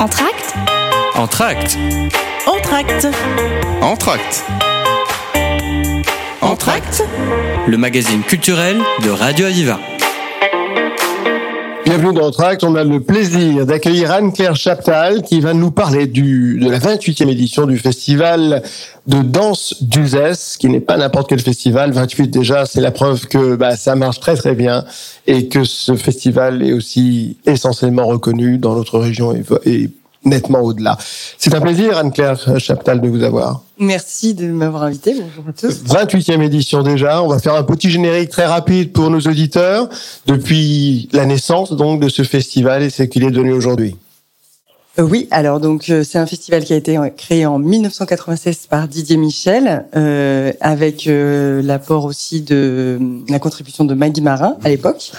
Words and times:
Entracte 0.00 0.54
Entracte. 1.14 1.78
Entracte. 2.46 3.06
Entracte. 3.80 4.44
Entracte. 6.40 7.04
Le 7.66 7.76
magazine 7.76 8.22
culturel 8.22 8.80
de 9.02 9.10
Radio 9.10 9.46
Aviva. 9.46 9.78
Bienvenue 11.96 12.18
dans 12.18 12.26
Entracte. 12.26 12.64
On 12.64 12.74
a 12.74 12.82
le 12.82 12.98
plaisir 12.98 13.66
d'accueillir 13.66 14.10
Anne-Claire 14.10 14.56
Chaptal 14.56 15.22
qui 15.22 15.38
va 15.40 15.54
nous 15.54 15.70
parler 15.70 16.08
du, 16.08 16.58
de 16.58 16.68
la 16.68 16.80
28e 16.80 17.28
édition 17.28 17.66
du 17.66 17.78
festival 17.78 18.64
de 19.06 19.22
danse 19.22 19.80
d'Uzès, 19.80 20.56
qui 20.58 20.68
n'est 20.68 20.80
pas 20.80 20.96
n'importe 20.96 21.28
quel 21.28 21.38
festival. 21.38 21.92
28 21.92 22.26
déjà, 22.26 22.66
c'est 22.66 22.80
la 22.80 22.90
preuve 22.90 23.28
que 23.28 23.54
bah, 23.54 23.76
ça 23.76 23.94
marche 23.94 24.18
très 24.18 24.34
très 24.34 24.56
bien 24.56 24.84
et 25.28 25.46
que 25.46 25.62
ce 25.62 25.94
festival 25.94 26.64
est 26.64 26.72
aussi 26.72 27.36
essentiellement 27.46 28.06
reconnu 28.06 28.58
dans 28.58 28.74
notre 28.74 28.98
région 28.98 29.32
et, 29.32 29.44
et 29.64 29.90
nettement 30.24 30.60
au-delà. 30.60 30.96
C'est 31.38 31.54
un 31.54 31.60
plaisir, 31.60 31.98
Anne-Claire 31.98 32.36
Chaptal, 32.58 33.00
de 33.00 33.08
vous 33.08 33.22
avoir. 33.22 33.62
Merci 33.78 34.34
de 34.34 34.46
m'avoir 34.46 34.84
invité. 34.84 35.14
Bonjour 35.14 35.44
à 35.48 35.52
tous. 35.52 35.84
28e 35.84 36.42
édition 36.42 36.82
déjà. 36.82 37.22
On 37.22 37.28
va 37.28 37.38
faire 37.38 37.54
un 37.54 37.62
petit 37.62 37.90
générique 37.90 38.30
très 38.30 38.46
rapide 38.46 38.92
pour 38.92 39.10
nos 39.10 39.20
auditeurs 39.20 39.88
depuis 40.26 41.08
la 41.12 41.26
naissance 41.26 41.72
donc 41.72 42.00
de 42.00 42.08
ce 42.08 42.22
festival 42.22 42.82
et 42.82 42.90
ce 42.90 43.02
qu'il 43.02 43.24
est 43.24 43.30
devenu 43.30 43.52
aujourd'hui. 43.52 43.96
Euh, 44.98 45.02
oui, 45.02 45.26
alors 45.30 45.58
donc 45.58 45.90
euh, 45.90 46.04
c'est 46.04 46.18
un 46.18 46.26
festival 46.26 46.64
qui 46.64 46.72
a 46.72 46.76
été 46.76 46.96
créé 47.16 47.46
en 47.46 47.58
1996 47.58 48.66
par 48.68 48.86
Didier 48.86 49.16
Michel, 49.16 49.86
euh, 49.96 50.52
avec 50.60 51.06
euh, 51.06 51.62
l'apport 51.62 52.04
aussi 52.04 52.42
de 52.42 52.98
la 53.28 53.40
contribution 53.40 53.84
de 53.84 53.94
Maggie 53.94 54.22
Marin 54.22 54.56
à 54.62 54.68
l'époque. 54.68 55.10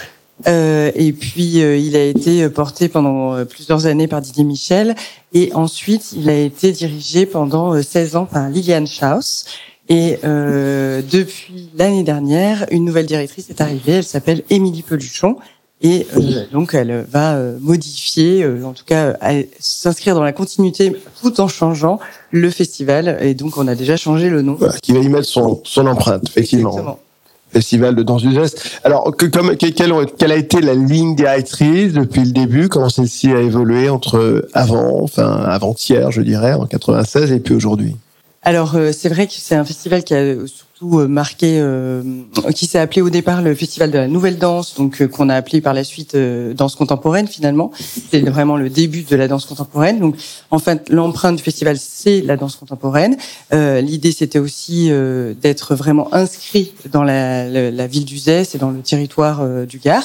Euh, 0.47 0.91
et 0.95 1.13
puis 1.13 1.61
euh, 1.61 1.77
il 1.77 1.95
a 1.95 2.03
été 2.03 2.49
porté 2.49 2.89
pendant 2.89 3.33
euh, 3.33 3.45
plusieurs 3.45 3.85
années 3.85 4.07
par 4.07 4.19
Didier 4.19 4.43
Michel 4.43 4.93
et 5.33 5.53
ensuite 5.53 6.11
il 6.11 6.29
a 6.29 6.37
été 6.37 6.73
dirigé 6.73 7.25
pendant 7.25 7.81
16 7.81 8.17
ans 8.17 8.25
par 8.25 8.49
Liliane 8.49 8.85
Schaus. 8.85 9.45
Et 9.87 10.17
euh, 10.23 11.01
depuis 11.11 11.69
l'année 11.75 12.03
dernière, 12.03 12.65
une 12.71 12.85
nouvelle 12.85 13.05
directrice 13.05 13.49
est 13.49 13.61
arrivée. 13.61 13.93
Elle 13.93 14.03
s'appelle 14.03 14.43
Émilie 14.49 14.81
Peluchon. 14.81 15.37
Et 15.81 16.07
euh, 16.15 16.45
donc, 16.51 16.73
elle 16.73 17.05
va 17.11 17.35
euh, 17.35 17.57
modifier, 17.59 18.47
en 18.63 18.73
tout 18.73 18.85
cas, 18.85 19.15
s'inscrire 19.59 20.15
dans 20.15 20.23
la 20.23 20.31
continuité 20.31 20.95
tout 21.21 21.39
en 21.39 21.47
changeant 21.47 21.99
le 22.31 22.49
festival. 22.49 23.19
Et 23.21 23.35
donc, 23.35 23.57
on 23.57 23.67
a 23.67 23.75
déjà 23.75 23.95
changé 23.95 24.29
le 24.29 24.41
nom. 24.41 24.55
Voilà, 24.55 24.77
qui 24.81 24.93
va 24.93 24.99
y 24.99 25.09
mettre 25.09 25.27
son, 25.27 25.61
son 25.63 25.85
empreinte, 25.85 26.23
effectivement. 26.27 26.71
Exactement. 26.71 26.99
Festival 27.55 27.95
de 27.95 28.03
danse 28.03 28.21
du 28.21 28.33
geste. 28.33 28.81
Alors, 28.83 29.15
que, 29.15 29.25
comme, 29.27 29.55
quelle, 29.55 30.31
a 30.31 30.35
été 30.35 30.59
la 30.59 30.73
ligne 30.73 31.15
directrice 31.15 31.93
depuis 31.93 32.25
le 32.25 32.31
début? 32.31 32.67
Comment 32.67 32.89
celle-ci 32.89 33.31
a 33.31 33.39
évolué 33.39 33.87
entre 33.87 34.45
avant, 34.53 35.01
enfin 35.01 35.41
avant-hier, 35.45 36.11
je 36.11 36.19
dirais, 36.19 36.51
en 36.51 36.65
96 36.65 37.31
et 37.31 37.39
puis 37.39 37.53
aujourd'hui? 37.53 37.95
Alors 38.45 38.75
euh, 38.75 38.91
c'est 38.93 39.09
vrai 39.09 39.27
que 39.27 39.33
c'est 39.35 39.55
un 39.55 39.65
festival 39.65 40.03
qui 40.03 40.13
a 40.13 40.35
surtout 40.47 40.99
euh, 40.99 41.07
marqué, 41.07 41.59
euh, 41.59 42.03
qui 42.53 42.67
s'est 42.67 42.79
appelé 42.79 43.01
au 43.01 43.09
départ 43.09 43.41
le 43.41 43.55
festival 43.55 43.91
de 43.91 43.97
la 43.97 44.07
nouvelle 44.07 44.37
danse, 44.37 44.75
donc 44.75 45.01
euh, 45.01 45.07
qu'on 45.07 45.29
a 45.29 45.35
appelé 45.35 45.61
par 45.61 45.73
la 45.73 45.83
suite 45.83 46.15
euh, 46.15 46.53
danse 46.53 46.75
contemporaine 46.75 47.27
finalement. 47.27 47.71
C'est 48.11 48.21
vraiment 48.21 48.55
le 48.55 48.69
début 48.69 49.03
de 49.03 49.15
la 49.15 49.27
danse 49.27 49.45
contemporaine. 49.45 49.99
Donc 49.99 50.15
en 50.51 50.59
fait 50.59 50.89
l'empreinte 50.89 51.35
du 51.37 51.43
festival 51.43 51.77
c'est 51.77 52.21
la 52.21 52.37
danse 52.37 52.55
contemporaine. 52.55 53.17
L'idée 53.51 54.11
c'était 54.11 54.39
aussi 54.39 54.89
d'être 55.41 55.75
vraiment 55.75 56.13
inscrit 56.13 56.73
dans 56.91 57.03
la, 57.03 57.47
la, 57.49 57.71
la 57.71 57.87
ville 57.87 58.05
d'Uzès 58.05 58.43
et 58.53 58.57
dans 58.57 58.71
le 58.71 58.81
territoire 58.81 59.43
du 59.65 59.79
Gard. 59.79 60.03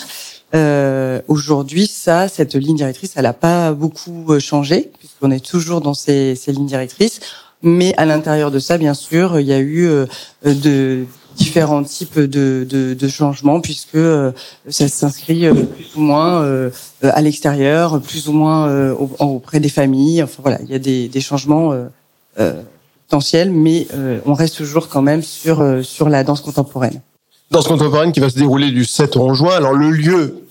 Euh, 0.54 1.20
Aujourd'hui, 1.28 1.86
ça, 1.86 2.26
cette 2.28 2.54
ligne 2.54 2.76
directrice, 2.76 3.12
elle 3.14 3.22
n'a 3.22 3.32
pas 3.32 3.72
beaucoup 3.72 4.38
changé 4.40 4.90
puisqu'on 4.98 5.30
est 5.30 5.44
toujours 5.44 5.80
dans 5.80 5.94
ces, 5.94 6.34
ces 6.34 6.52
lignes 6.52 6.66
directrices. 6.66 7.20
Mais 7.62 7.94
à 7.96 8.06
l'intérieur 8.06 8.50
de 8.50 8.58
ça, 8.58 8.78
bien 8.78 8.94
sûr, 8.94 9.38
il 9.38 9.46
y 9.46 9.52
a 9.52 9.58
eu 9.58 9.86
euh, 9.86 10.06
de 10.44 11.04
différents 11.36 11.82
types 11.82 12.18
de, 12.18 12.66
de, 12.68 12.94
de 12.94 13.08
changements 13.08 13.60
puisque 13.60 13.94
euh, 13.94 14.32
ça 14.68 14.88
s'inscrit 14.88 15.46
euh, 15.46 15.54
plus 15.54 15.96
ou 15.96 16.00
moins 16.00 16.42
euh, 16.42 16.70
à 17.02 17.20
l'extérieur, 17.22 18.00
plus 18.00 18.28
ou 18.28 18.32
moins 18.32 18.68
euh, 18.68 18.94
auprès 19.18 19.60
des 19.60 19.68
familles. 19.68 20.22
Enfin 20.22 20.42
voilà, 20.42 20.58
il 20.62 20.70
y 20.70 20.74
a 20.74 20.78
des, 20.78 21.08
des 21.08 21.20
changements 21.20 21.74
potentiels, 23.08 23.50
mais 23.50 23.86
on 24.24 24.34
reste 24.34 24.56
toujours 24.56 24.88
quand 24.88 25.02
même 25.02 25.22
sur 25.22 25.84
sur 25.84 26.08
la 26.08 26.24
danse 26.24 26.40
contemporaine. 26.40 27.00
Danse 27.50 27.66
contemporaine 27.66 28.12
qui 28.12 28.20
va 28.20 28.30
se 28.30 28.36
dérouler 28.36 28.70
du 28.70 28.84
7 28.84 29.16
au 29.16 29.22
11 29.22 29.36
juin. 29.36 29.56
Alors 29.56 29.72
le 29.72 29.90
lieu 29.90 30.44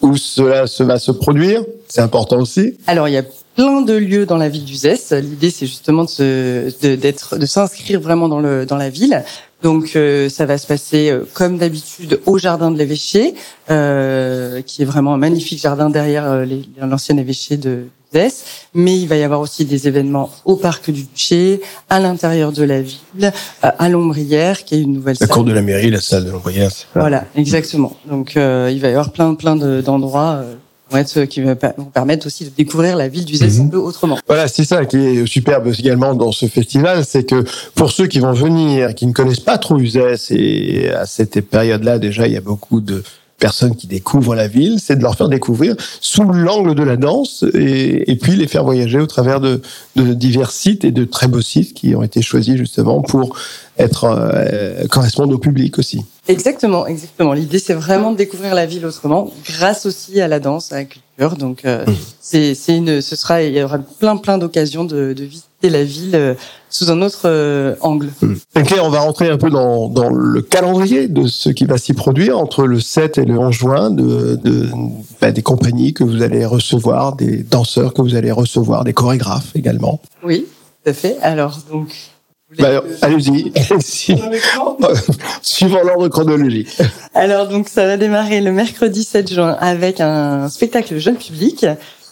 où 0.00 0.16
cela 0.16 0.66
se 0.66 0.82
va 0.82 0.98
se 0.98 1.10
produire, 1.10 1.62
c'est 1.88 2.00
important 2.00 2.38
aussi. 2.38 2.78
Alors 2.86 3.08
il 3.08 3.12
y 3.12 3.18
a 3.18 3.24
plein 3.54 3.82
de 3.82 3.94
lieux 3.94 4.26
dans 4.26 4.36
la 4.36 4.48
ville 4.48 4.64
d'Uzès. 4.64 5.12
L'idée, 5.12 5.50
c'est 5.50 5.66
justement 5.66 6.04
de, 6.04 6.72
de, 6.82 6.94
d'être, 6.96 7.38
de 7.38 7.46
s'inscrire 7.46 8.00
vraiment 8.00 8.28
dans 8.28 8.40
le 8.40 8.66
dans 8.66 8.76
la 8.76 8.90
ville. 8.90 9.22
Donc, 9.62 9.92
euh, 9.96 10.28
ça 10.28 10.44
va 10.44 10.58
se 10.58 10.66
passer 10.66 11.08
euh, 11.08 11.24
comme 11.32 11.56
d'habitude 11.56 12.20
au 12.26 12.36
jardin 12.36 12.70
de 12.70 12.76
l'évêché, 12.76 13.34
euh, 13.70 14.60
qui 14.60 14.82
est 14.82 14.84
vraiment 14.84 15.14
un 15.14 15.16
magnifique 15.16 15.58
jardin 15.58 15.88
derrière 15.88 16.44
les, 16.44 16.68
l'ancien 16.78 17.16
évêché 17.16 17.56
de 17.56 17.84
d'Uzès. 18.12 18.44
Mais 18.74 18.98
il 18.98 19.08
va 19.08 19.16
y 19.16 19.22
avoir 19.22 19.40
aussi 19.40 19.64
des 19.64 19.88
événements 19.88 20.30
au 20.44 20.56
parc 20.56 20.90
du 20.90 21.04
Duché, 21.04 21.62
à 21.88 21.98
l'intérieur 21.98 22.52
de 22.52 22.62
la 22.62 22.82
ville, 22.82 23.32
à 23.62 23.88
l'Ombrière, 23.88 24.64
qui 24.64 24.74
est 24.74 24.82
une 24.82 24.92
nouvelle 24.92 25.16
la 25.18 25.26
salle. 25.26 25.34
cour 25.34 25.44
de 25.44 25.52
la 25.52 25.62
mairie, 25.62 25.90
la 25.90 26.02
salle 26.02 26.26
de 26.26 26.30
l'Ombrière. 26.30 26.70
Voilà, 26.94 27.24
exactement. 27.34 27.96
Donc, 28.06 28.36
euh, 28.36 28.70
il 28.70 28.80
va 28.80 28.88
y 28.88 28.90
avoir 28.90 29.12
plein 29.12 29.34
plein 29.34 29.56
de, 29.56 29.80
d'endroits 29.80 30.44
vont 30.94 31.00
être, 31.00 31.24
qui 31.24 31.40
vont 31.42 31.56
permettre 31.92 32.26
aussi 32.26 32.44
de 32.44 32.50
découvrir 32.56 32.96
la 32.96 33.08
ville 33.08 33.24
d'Uzès 33.24 33.48
Mhm. 33.58 33.66
un 33.66 33.68
peu 33.68 33.76
autrement. 33.78 34.18
Voilà, 34.26 34.48
c'est 34.48 34.64
ça 34.64 34.84
qui 34.86 34.96
est 34.96 35.26
superbe 35.26 35.68
également 35.78 36.14
dans 36.14 36.32
ce 36.32 36.46
festival, 36.46 37.04
c'est 37.04 37.24
que 37.24 37.44
pour 37.74 37.90
ceux 37.90 38.06
qui 38.06 38.20
vont 38.20 38.32
venir, 38.32 38.94
qui 38.94 39.06
ne 39.06 39.12
connaissent 39.12 39.40
pas 39.40 39.58
trop 39.58 39.78
Uzès, 39.78 40.30
et 40.30 40.90
à 40.90 41.06
cette 41.06 41.40
période-là 41.42 41.98
déjà, 41.98 42.26
il 42.26 42.32
y 42.32 42.36
a 42.36 42.40
beaucoup 42.40 42.80
de 42.80 43.02
personnes 43.38 43.74
qui 43.74 43.86
découvrent 43.88 44.34
la 44.36 44.46
ville, 44.46 44.78
c'est 44.80 44.96
de 44.96 45.02
leur 45.02 45.16
faire 45.16 45.28
découvrir 45.28 45.74
sous 46.00 46.22
l'angle 46.22 46.74
de 46.74 46.82
la 46.84 46.96
danse 46.96 47.44
et, 47.52 48.10
et 48.10 48.16
puis 48.16 48.36
les 48.36 48.46
faire 48.46 48.64
voyager 48.64 49.00
au 49.00 49.06
travers 49.06 49.40
de, 49.40 49.60
de 49.96 50.14
divers 50.14 50.52
sites 50.52 50.84
et 50.84 50.92
de 50.92 51.04
très 51.04 51.26
beaux 51.26 51.40
sites 51.42 51.74
qui 51.74 51.94
ont 51.96 52.02
été 52.04 52.22
choisis 52.22 52.56
justement 52.56 53.02
pour 53.02 53.36
être 53.76 54.04
euh, 54.04 54.86
correspondre 54.86 55.34
au 55.34 55.38
public 55.38 55.78
aussi. 55.78 56.04
Exactement, 56.26 56.86
exactement. 56.86 57.34
L'idée, 57.34 57.58
c'est 57.58 57.74
vraiment 57.74 58.12
de 58.12 58.16
découvrir 58.16 58.54
la 58.54 58.64
ville 58.64 58.86
autrement, 58.86 59.30
grâce 59.46 59.84
aussi 59.84 60.20
à 60.20 60.28
la 60.28 60.40
danse, 60.40 60.72
à 60.72 60.76
la 60.76 60.84
culture. 60.84 61.36
Donc, 61.36 61.64
euh, 61.64 61.84
c'est, 62.20 62.54
c'est 62.54 62.76
une, 62.76 63.02
ce 63.02 63.14
sera, 63.14 63.42
il 63.42 63.54
y 63.54 63.62
aura 63.62 63.78
plein, 63.78 64.16
plein 64.16 64.38
d'occasions 64.38 64.84
de, 64.84 65.12
de 65.12 65.24
visiter 65.24 65.68
la 65.68 65.84
ville 65.84 66.14
euh, 66.14 66.34
sous 66.70 66.90
un 66.90 67.02
autre 67.02 67.22
euh, 67.26 67.76
angle. 67.82 68.08
Et 68.56 68.62
Claire, 68.62 68.84
on 68.84 68.88
va 68.88 69.00
rentrer 69.00 69.28
un 69.28 69.36
peu 69.36 69.50
dans, 69.50 69.88
dans 69.88 70.08
le 70.08 70.40
calendrier 70.40 71.08
de 71.08 71.26
ce 71.26 71.50
qui 71.50 71.66
va 71.66 71.76
s'y 71.76 71.92
produire 71.92 72.38
entre 72.38 72.64
le 72.64 72.80
7 72.80 73.18
et 73.18 73.24
le 73.26 73.38
11 73.38 73.54
juin, 73.54 73.90
de, 73.90 74.36
de 74.42 74.68
bah, 75.20 75.30
des 75.30 75.42
compagnies 75.42 75.92
que 75.92 76.04
vous 76.04 76.22
allez 76.22 76.46
recevoir, 76.46 77.16
des 77.16 77.42
danseurs 77.42 77.92
que 77.92 78.00
vous 78.00 78.14
allez 78.14 78.32
recevoir, 78.32 78.84
des 78.84 78.94
chorégraphes 78.94 79.54
également. 79.54 80.00
Oui, 80.22 80.46
tout 80.84 80.90
à 80.90 80.94
fait. 80.94 81.18
Alors, 81.20 81.58
donc. 81.70 81.94
Bah, 82.58 82.80
que- 82.80 83.04
allez-y, 83.04 83.52
suivant 85.42 85.82
l'ordre 85.84 86.08
chronologique. 86.08 86.68
Alors 87.14 87.48
donc 87.48 87.68
ça 87.68 87.86
va 87.86 87.96
démarrer 87.96 88.40
le 88.40 88.52
mercredi 88.52 89.04
7 89.04 89.32
juin 89.32 89.56
avec 89.60 90.00
un 90.00 90.48
spectacle 90.48 90.98
jeune 90.98 91.16
public 91.16 91.66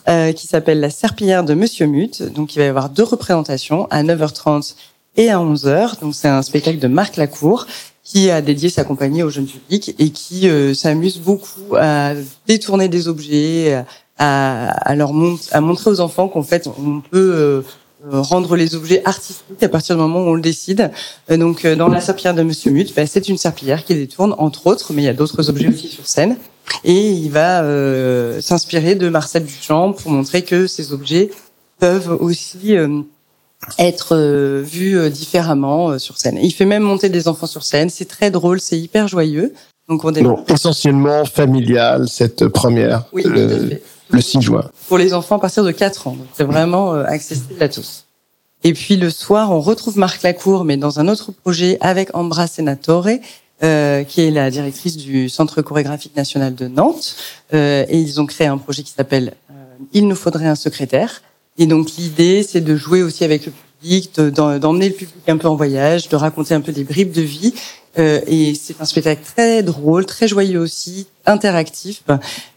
euh, 0.08 0.32
qui 0.32 0.47
s'appelle 0.47 0.80
La 0.80 0.91
Serpillière 0.91 1.44
de 1.44 1.54
Monsieur 1.54 1.86
Mute. 1.86 2.22
Donc 2.32 2.54
il 2.54 2.58
va 2.58 2.64
y 2.64 2.69
avoir 2.69 2.88
deux 2.91 3.04
représentations 3.04 3.86
à 3.91 4.03
9h30 4.03 4.75
et 5.16 5.30
à 5.30 5.38
11h. 5.38 6.00
Donc 6.00 6.14
c'est 6.14 6.28
un 6.28 6.42
spectacle 6.42 6.78
de 6.78 6.88
Marc 6.88 7.16
Lacour 7.16 7.66
qui 8.04 8.30
a 8.30 8.42
dédié 8.42 8.69
sa 8.69 8.84
compagnie 8.84 9.22
au 9.22 9.30
jeune 9.30 9.47
public 9.47 9.94
et 9.98 10.10
qui 10.10 10.48
euh, 10.48 10.74
s'amuse 10.74 11.19
beaucoup 11.19 11.76
à 11.78 12.12
détourner 12.48 12.88
des 12.88 13.06
objets, 13.06 13.84
à, 14.19 14.70
à 14.70 14.94
leur 14.97 15.12
mont- 15.12 15.38
à 15.53 15.60
montrer 15.60 15.91
aux 15.91 16.00
enfants 16.00 16.28
qu'en 16.28 16.42
fait 16.42 16.66
on 16.66 17.00
peut 17.00 17.33
euh, 17.34 17.62
rendre 18.10 18.57
les 18.57 18.75
objets 18.75 19.03
artistiques 19.04 19.63
à 19.63 19.69
partir 19.69 19.97
du 19.97 20.03
moment 20.03 20.21
où 20.21 20.28
on 20.28 20.34
le 20.34 20.41
décide. 20.41 20.91
Euh, 21.31 21.37
donc, 21.37 21.65
euh, 21.65 21.77
dans 21.77 21.89
la 21.89 22.01
serpillière 22.01 22.34
de 22.34 22.43
Monsieur 22.43 22.71
Mute, 22.71 22.95
ben, 22.95 23.07
c'est 23.07 23.28
une 23.28 23.39
serpillière 23.39 23.84
qui 23.84 23.95
détourne, 23.95 24.34
entre 24.39 24.66
autres, 24.66 24.93
mais 24.93 25.03
il 25.03 25.04
y 25.04 25.09
a 25.09 25.15
d'autres 25.15 25.49
objets 25.49 25.69
aussi 25.69 25.89
sur 25.89 26.07
scène. 26.07 26.37
Et 26.84 27.10
il 27.10 27.31
va 27.31 27.63
euh, 27.63 28.41
s'inspirer 28.41 28.95
de 28.95 29.09
Marcel 29.09 29.45
Duchamp 29.45 29.93
pour 29.93 30.10
montrer 30.10 30.43
que 30.43 30.66
ces 30.66 30.93
objets 30.93 31.31
peuvent 31.78 32.16
aussi 32.21 32.77
euh, 32.77 33.03
être 33.78 34.16
euh, 34.16 34.63
vus 34.65 34.97
euh, 34.97 35.10
différemment 35.10 35.91
euh, 35.91 35.99
sur 35.99 36.19
scène. 36.19 36.39
Il 36.43 36.53
fait 36.53 36.65
même 36.65 36.83
monter 36.83 37.09
des 37.09 37.28
enfants 37.28 37.47
sur 37.47 37.63
scène. 37.63 37.91
C'est 37.91 38.07
très 38.09 38.31
drôle, 38.31 38.60
c'est 38.60 38.78
hyper 38.78 39.09
joyeux. 39.09 39.53
Donc, 39.89 40.04
on 40.04 40.10
démarre. 40.10 40.37
Donc, 40.37 40.51
essentiellement 40.51 41.25
familiale, 41.25 42.09
cette 42.09 42.47
première, 42.49 43.04
Oui, 43.13 43.22
tout 43.25 43.31
à 43.31 43.49
fait. 43.49 43.83
Le 44.10 44.21
6 44.21 44.41
juin. 44.41 44.71
pour 44.89 44.99
les 44.99 45.15
enfants 45.15 45.37
à 45.37 45.41
partir 45.41 45.65
de 45.65 45.71
4 45.71 46.07
ans. 46.07 46.16
C'est 46.34 46.45
vraiment 46.45 46.95
euh, 46.95 47.04
accessible 47.04 47.63
à 47.63 47.69
tous. 47.69 48.07
Et 48.65 48.75
puis 48.75 48.97
le 48.97 49.10
soir, 49.10 49.51
on 49.51 49.60
retrouve 49.60 49.99
Marc 49.99 50.22
Lacour, 50.22 50.65
mais 50.65 50.77
dans 50.77 51.01
un 51.01 51.09
autre 51.09 51.33
projet 51.33 51.78
avec 51.81 52.15
Ambra 52.15 52.47
Senatore, 52.47 53.09
euh, 53.65 54.03
qui 54.03 54.22
est 54.22 54.31
la 54.31 54.51
directrice 54.51 54.97
du 54.97 55.28
Centre 55.28 55.63
chorégraphique 55.63 56.16
national 56.16 56.54
de 56.54 56.66
Nantes. 56.66 57.16
Euh, 57.54 57.84
et 57.89 57.99
ils 57.99 58.21
ont 58.21 58.27
créé 58.27 58.49
un 58.49 58.59
projet 58.59 58.83
qui 58.83 58.91
s'appelle 58.91 59.34
euh, 59.51 59.54
Il 59.93 60.09
nous 60.09 60.16
faudrait 60.16 60.47
un 60.47 60.57
secrétaire. 60.57 61.22
Et 61.59 61.66
donc 61.66 61.93
l'idée, 61.97 62.43
c'est 62.43 62.60
de 62.60 62.75
jouer 62.75 63.03
aussi 63.03 63.22
avec 63.22 63.47
le 63.47 63.53
public, 63.53 64.19
d'emmener 64.19 64.89
le 64.89 64.95
public 64.95 65.28
un 65.28 65.37
peu 65.37 65.47
en 65.47 65.54
voyage, 65.54 66.09
de 66.09 66.16
raconter 66.16 66.54
un 66.54 66.60
peu 66.60 66.72
des 66.72 66.83
bribes 66.83 67.13
de 67.13 67.22
vie. 67.22 67.54
Euh, 67.98 68.21
et 68.27 68.54
c'est 68.54 68.80
un 68.80 68.86
spectacle 68.86 69.22
très 69.22 69.62
drôle, 69.62 70.06
très 70.06 70.27
joyeux 70.27 70.60
aussi, 70.60 71.06
interactif, 71.27 72.03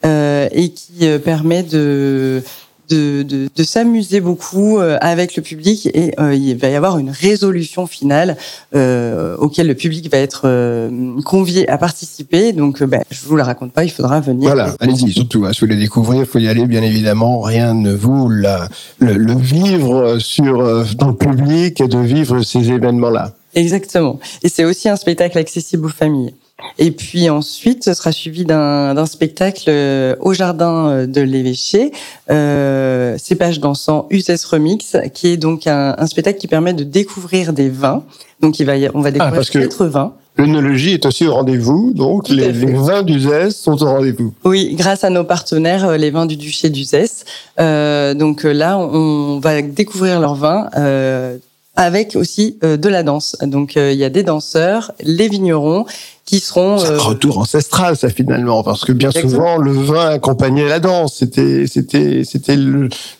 euh, 0.06 0.48
et 0.52 0.70
qui 0.70 1.08
euh, 1.08 1.20
permet 1.20 1.64
de 1.64 2.42
de, 2.90 3.24
de, 3.24 3.50
de 3.54 3.64
s'amuser 3.64 4.22
beaucoup 4.22 4.78
euh, 4.78 4.98
avec 5.02 5.36
le 5.36 5.42
public 5.42 5.88
et 5.88 6.14
euh, 6.20 6.36
il 6.36 6.56
va 6.58 6.70
y 6.70 6.76
avoir 6.76 7.00
une 7.00 7.10
résolution 7.10 7.88
finale 7.88 8.38
euh, 8.76 9.36
auquel 9.38 9.68
le 9.68 9.76
public 9.76 10.12
va 10.12 10.20
être 10.20 10.44
euh, 10.46 11.20
convié 11.24 11.68
à 11.68 11.78
participer. 11.78 12.54
Donc, 12.54 12.84
ben, 12.84 13.02
je 13.10 13.26
vous 13.26 13.36
la 13.36 13.44
raconte 13.44 13.72
pas, 13.72 13.84
il 13.84 13.92
faudra 13.92 14.20
venir. 14.22 14.50
Voilà, 14.50 14.76
allez-y, 14.80 15.12
surtout, 15.12 15.46
hein, 15.46 15.54
si 15.54 15.62
vous 15.62 15.68
voulez 15.68 15.80
découvrir, 15.80 16.22
il 16.22 16.26
faut 16.28 16.40
y 16.40 16.48
aller, 16.48 16.66
bien 16.66 16.84
évidemment. 16.84 17.42
Rien 17.42 17.74
ne 17.74 17.92
vous 17.92 18.30
la, 18.30 18.68
le, 19.00 19.14
le 19.14 19.34
vivre 19.36 20.20
sur, 20.20 20.86
dans 20.96 21.08
le 21.08 21.16
public 21.16 21.82
et 21.82 21.88
de 21.88 22.00
vivre 22.00 22.44
ces 22.44 22.70
événements-là. 22.70 23.34
Exactement. 23.56 24.20
Et 24.44 24.50
c'est 24.50 24.66
aussi 24.66 24.90
un 24.90 24.98
spectacle 24.98 25.38
accessible 25.38 25.86
aux 25.86 25.90
familles. 25.90 26.34
Et 26.78 26.92
puis 26.92 27.30
ensuite, 27.30 27.84
ce 27.84 27.94
sera 27.94 28.12
suivi 28.12 28.46
d'un 28.46 29.06
spectacle 29.06 29.66
euh, 29.68 30.16
au 30.22 30.34
jardin 30.34 30.88
euh, 30.88 31.06
de 31.06 31.22
l'évêché, 31.22 31.92
euh, 32.30 33.18
Cépage 33.18 33.60
dansant 33.60 34.08
USS 34.10 34.46
Remix, 34.46 34.96
qui 35.14 35.28
est 35.28 35.38
donc 35.38 35.68
un, 35.68 35.96
un, 35.98 36.08
spectacle 36.08 36.40
qui 36.40 36.48
permet 36.48 36.74
de 36.74 36.84
découvrir 36.84 37.52
des 37.52 37.70
vins. 37.70 38.04
Donc 38.40 38.60
il 38.60 38.66
va, 38.66 38.74
on 38.94 39.02
va 39.02 39.12
découvrir 39.12 39.42
ah, 39.42 39.60
quatre 39.60 39.86
vins. 39.86 40.14
L'œnologie 40.38 40.94
est 40.94 41.06
aussi 41.06 41.26
au 41.26 41.34
rendez-vous, 41.34 41.94
donc 41.94 42.28
les, 42.28 42.52
les, 42.52 42.74
vins 42.74 43.04
d'Uzès 43.04 43.52
sont 43.52 43.82
au 43.82 43.86
rendez-vous. 43.86 44.34
Oui, 44.44 44.76
grâce 44.78 45.06
à 45.06 45.10
nos 45.10 45.24
partenaires, 45.24 45.88
euh, 45.88 45.98
les 45.98 46.12
vins 46.12 46.26
du 46.26 46.36
duché 46.36 46.70
d'Uzès. 46.70 47.24
Euh, 47.58 48.14
donc 48.14 48.44
là, 48.44 48.78
on 48.78 49.40
va 49.40 49.62
découvrir 49.62 50.20
leurs 50.20 50.36
vins. 50.36 50.70
Euh, 50.76 51.38
avec 51.76 52.16
aussi 52.16 52.58
de 52.62 52.90
la 52.90 53.04
danse. 53.04 53.36
Donc 53.42 53.76
il 53.76 53.94
y 53.94 54.04
a 54.04 54.10
des 54.10 54.24
danseurs, 54.24 54.92
les 55.02 55.28
vignerons 55.28 55.86
qui 56.26 56.40
seront 56.40 56.84
un 56.84 56.92
euh, 56.92 56.98
retour 56.98 57.38
ancestral 57.38 57.96
ça 57.96 58.10
finalement 58.10 58.64
parce 58.64 58.84
que 58.84 58.92
bien 58.92 59.12
souvent 59.12 59.58
le 59.58 59.72
vin 59.72 60.10
accompagnait 60.10 60.68
la 60.68 60.80
danse. 60.80 61.18
C'était 61.18 61.68
c'était 61.68 62.24
c'était 62.24 62.58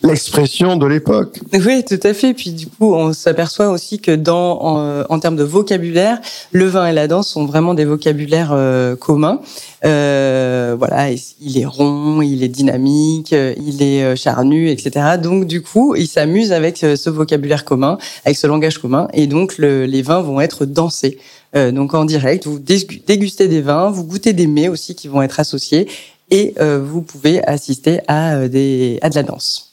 l'expression 0.02 0.76
de 0.76 0.86
l'époque. 0.86 1.38
Oui 1.52 1.84
tout 1.88 2.00
à 2.02 2.12
fait. 2.14 2.34
Puis 2.34 2.50
du 2.50 2.66
coup 2.66 2.94
on 2.94 3.12
s'aperçoit 3.12 3.68
aussi 3.68 4.00
que 4.00 4.10
dans 4.10 4.60
en, 4.60 5.04
en, 5.08 5.18
termes 5.20 5.36
de 5.36 5.44
vocabulaire 5.44 6.18
le 6.50 6.66
vin 6.66 6.88
et 6.88 6.92
la 6.92 7.06
danse 7.06 7.28
sont 7.28 7.46
vraiment 7.46 7.74
des 7.74 7.84
vocabulaires 7.84 8.50
euh, 8.52 8.96
communs. 8.96 9.40
Euh, 9.84 10.74
voilà 10.76 11.10
il 11.40 11.58
est 11.58 11.66
rond 11.66 12.22
il 12.22 12.42
est 12.42 12.48
dynamique 12.48 13.30
il 13.32 13.82
est 13.82 14.02
euh, 14.02 14.16
charnu 14.16 14.70
etc 14.70 15.16
donc 15.22 15.46
du 15.46 15.62
coup 15.62 15.94
il 15.94 16.08
s'amuse 16.08 16.50
avec 16.50 16.78
ce 16.78 17.10
vocabulaire 17.10 17.64
commun 17.64 17.98
avec 18.24 18.36
ce 18.36 18.48
langage 18.48 18.78
commun. 18.78 19.06
Et 19.12 19.28
donc 19.28 19.58
le, 19.58 19.86
les 19.86 20.02
vins 20.02 20.22
vont 20.22 20.40
être 20.40 20.64
dansés 20.64 21.18
euh, 21.56 21.72
donc 21.72 21.94
en 21.94 22.04
direct. 22.04 22.46
Vous 22.46 22.58
dégustez 22.58 23.48
des 23.48 23.60
vins, 23.60 23.90
vous 23.90 24.04
goûtez 24.04 24.32
des 24.32 24.46
mets 24.46 24.68
aussi 24.68 24.94
qui 24.94 25.08
vont 25.08 25.22
être 25.22 25.40
associés 25.40 25.88
et 26.30 26.54
euh, 26.60 26.80
vous 26.82 27.02
pouvez 27.02 27.42
assister 27.44 28.00
à, 28.08 28.34
euh, 28.34 28.48
des, 28.48 28.98
à 29.02 29.10
de 29.10 29.14
la 29.14 29.22
danse. 29.22 29.72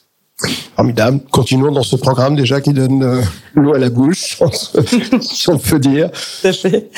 Formidable. 0.76 1.20
Continuons 1.32 1.72
dans 1.72 1.84
ce 1.84 1.96
programme 1.96 2.36
déjà 2.36 2.60
qui 2.60 2.74
donne 2.74 3.24
l'eau 3.54 3.76
à 3.76 3.80
la 3.80 3.90
bouche, 3.90 4.40
si 5.22 5.50
on 5.50 5.58
peut 5.58 5.80
dire. 5.80 6.10
Tout 6.42 6.48
à 6.48 6.54
fait. 6.54 6.90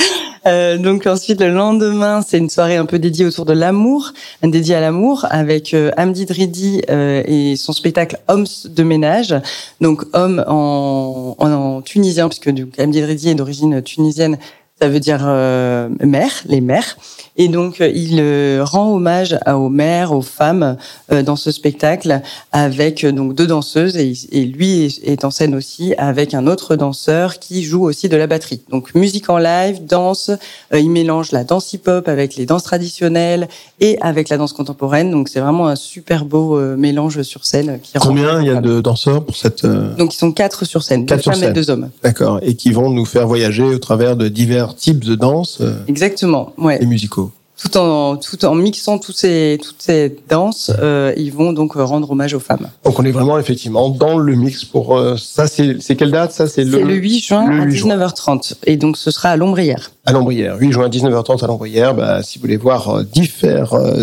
Euh, 0.48 0.78
donc 0.78 1.08
ensuite, 1.08 1.42
le 1.42 1.50
lendemain, 1.50 2.22
c'est 2.22 2.38
une 2.38 2.50
soirée 2.50 2.76
un 2.76 2.86
peu 2.86 3.00
dédiée 3.00 3.26
autour 3.26 3.46
de 3.46 3.54
l'amour, 3.54 4.14
dédiée 4.44 4.76
à 4.76 4.82
l'amour, 4.82 5.26
avec 5.30 5.74
euh, 5.74 5.92
Amdi 5.98 6.26
Dridi 6.26 6.82
euh, 6.90 7.24
et 7.26 7.56
son 7.56 7.74
spectacle 7.74 8.20
Hommes 8.28 8.46
de 8.66 8.84
ménage. 8.84 9.36
Donc 9.82 10.04
homme 10.14 10.44
en, 10.48 11.36
en, 11.40 11.52
en 11.52 11.82
tunisien, 11.82 12.30
puisque 12.30 12.50
donc, 12.52 12.78
Amdi 12.80 13.02
Dridi 13.02 13.30
est 13.30 13.36
d'origine 13.36 13.82
tunisienne, 13.82 14.38
ça 14.86 14.90
veut 14.90 15.00
dire 15.00 15.24
euh, 15.24 15.90
mère, 16.00 16.44
les 16.46 16.62
mères. 16.62 16.96
Et 17.38 17.48
donc, 17.48 17.82
euh, 17.82 17.92
il 17.94 18.20
euh, 18.20 18.64
rend 18.64 18.94
hommage 18.94 19.38
aux 19.48 19.70
mères, 19.70 20.12
aux 20.12 20.22
femmes 20.22 20.78
dans 21.10 21.36
ce 21.36 21.52
spectacle 21.52 22.22
avec 22.52 23.06
donc 23.06 23.36
deux 23.36 23.48
danseuses 23.48 23.98
et, 23.98 24.14
et, 24.32 24.46
lui 24.46 25.00
est 25.04 25.26
en 25.26 25.32
scène 25.32 25.56
aussi 25.56 25.94
avec 25.98 26.34
un 26.34 26.48
autre 26.48 26.76
danseur 26.76 27.40
qui 27.40 27.64
joue 27.64 27.84
aussi 27.84 28.10
de 28.10 28.18
la 28.18 28.28
batterie. 28.28 28.62
Donc, 28.70 28.96
musique 28.96 29.30
en 29.30 29.38
live, 29.38 29.86
danse. 29.86 30.32
il 30.74 30.90
mélange 30.90 31.32
la 31.32 31.44
danse 31.44 31.74
hip-hop 31.74 32.08
avec 32.08 32.36
les 32.36 32.46
danses 32.46 32.64
traditionnelles 32.64 33.48
et 33.80 33.98
avec 34.02 34.30
la 34.30 34.38
danse 34.38 34.54
contemporaine. 34.54 35.12
Donc, 35.12 35.30
c'est 35.30 35.40
vraiment 35.40 35.68
un 35.68 35.76
super 35.76 36.26
beau 36.26 36.60
mélange 36.76 37.22
sur 37.24 37.46
scène. 37.46 37.80
Qui 37.82 37.94
Combien 38.00 38.42
il 38.42 38.48
y 38.48 38.52
a 38.52 38.62
de 38.62 38.82
danseurs 38.82 39.24
pour 39.24 39.36
cette 39.36 39.66
Donc, 39.66 40.14
ils 40.14 40.18
sont 40.18 40.32
quatre 40.32 40.66
sur 40.66 40.84
scène, 40.84 41.06
quatre 41.06 41.26
deux 41.26 41.32
femmes 41.32 41.50
et 41.50 41.54
deux 41.54 41.70
hommes. 41.70 41.90
D'accord. 42.04 42.40
Et 42.42 42.56
qui 42.56 42.72
vont 42.72 42.90
nous 42.90 43.06
faire 43.06 43.28
voyager 43.28 43.64
au 43.64 43.80
travers 43.80 44.16
de 44.16 44.28
divers 44.28 44.76
types 44.76 45.04
de 45.04 45.16
danse. 45.16 45.60
Euh, 45.62 45.74
Exactement, 45.88 46.54
ouais. 46.58 46.82
Et 46.82 46.86
musicaux. 46.86 47.25
Tout 47.58 47.78
en, 47.78 48.18
tout 48.18 48.44
en 48.44 48.54
mixant 48.54 49.00
toutes 49.00 49.16
ces, 49.16 49.58
toutes 49.64 49.82
ces 49.82 50.14
danses, 50.30 50.72
euh, 50.80 51.14
ils 51.16 51.32
vont 51.32 51.54
donc 51.54 51.76
rendre 51.76 52.12
hommage 52.12 52.34
aux 52.34 52.40
femmes. 52.42 52.68
Donc 52.84 53.00
on 53.00 53.06
est 53.06 53.12
vraiment 53.12 53.40
effectivement 53.40 53.90
dans 53.90 54.18
le 54.18 54.36
mix 54.36 54.66
pour 54.66 54.98
euh, 54.98 55.16
ça. 55.16 55.48
C'est 55.48 55.96
quelle 55.96 56.12
date? 56.12 56.34
Ça 56.34 56.48
c'est 56.48 56.66
le, 56.66 56.82
le 56.84 56.96
8 56.96 57.20
juin 57.20 57.62
à 57.62 57.66
19h30 57.66 58.56
et 58.66 58.76
donc 58.76 58.98
ce 58.98 59.10
sera 59.10 59.30
à 59.30 59.38
l'Ombrière. 59.38 59.92
À 60.06 60.12
l'Ombrière, 60.12 60.58
8 60.60 60.72
juin 60.74 60.86
à 60.86 60.90
19h30 60.90 61.44
à 61.46 61.48
l'Ombrière. 61.48 61.96
Bah, 61.96 62.22
si 62.24 62.40
vous 62.40 62.42
voulez 62.42 62.58
voir 62.58 63.04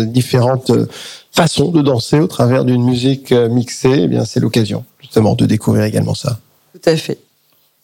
différentes 0.07 0.71
façons 1.31 1.69
de 1.69 1.81
danser 1.83 2.19
au 2.19 2.27
travers 2.27 2.65
d'une 2.65 2.83
musique 2.83 3.31
mixée, 3.31 4.01
eh 4.03 4.07
bien 4.07 4.25
c'est 4.25 4.39
l'occasion 4.39 4.83
justement 4.99 5.35
de 5.35 5.45
découvrir 5.45 5.83
également 5.83 6.15
ça. 6.15 6.39
Tout 6.73 6.89
à 6.89 6.95
fait. 6.95 7.19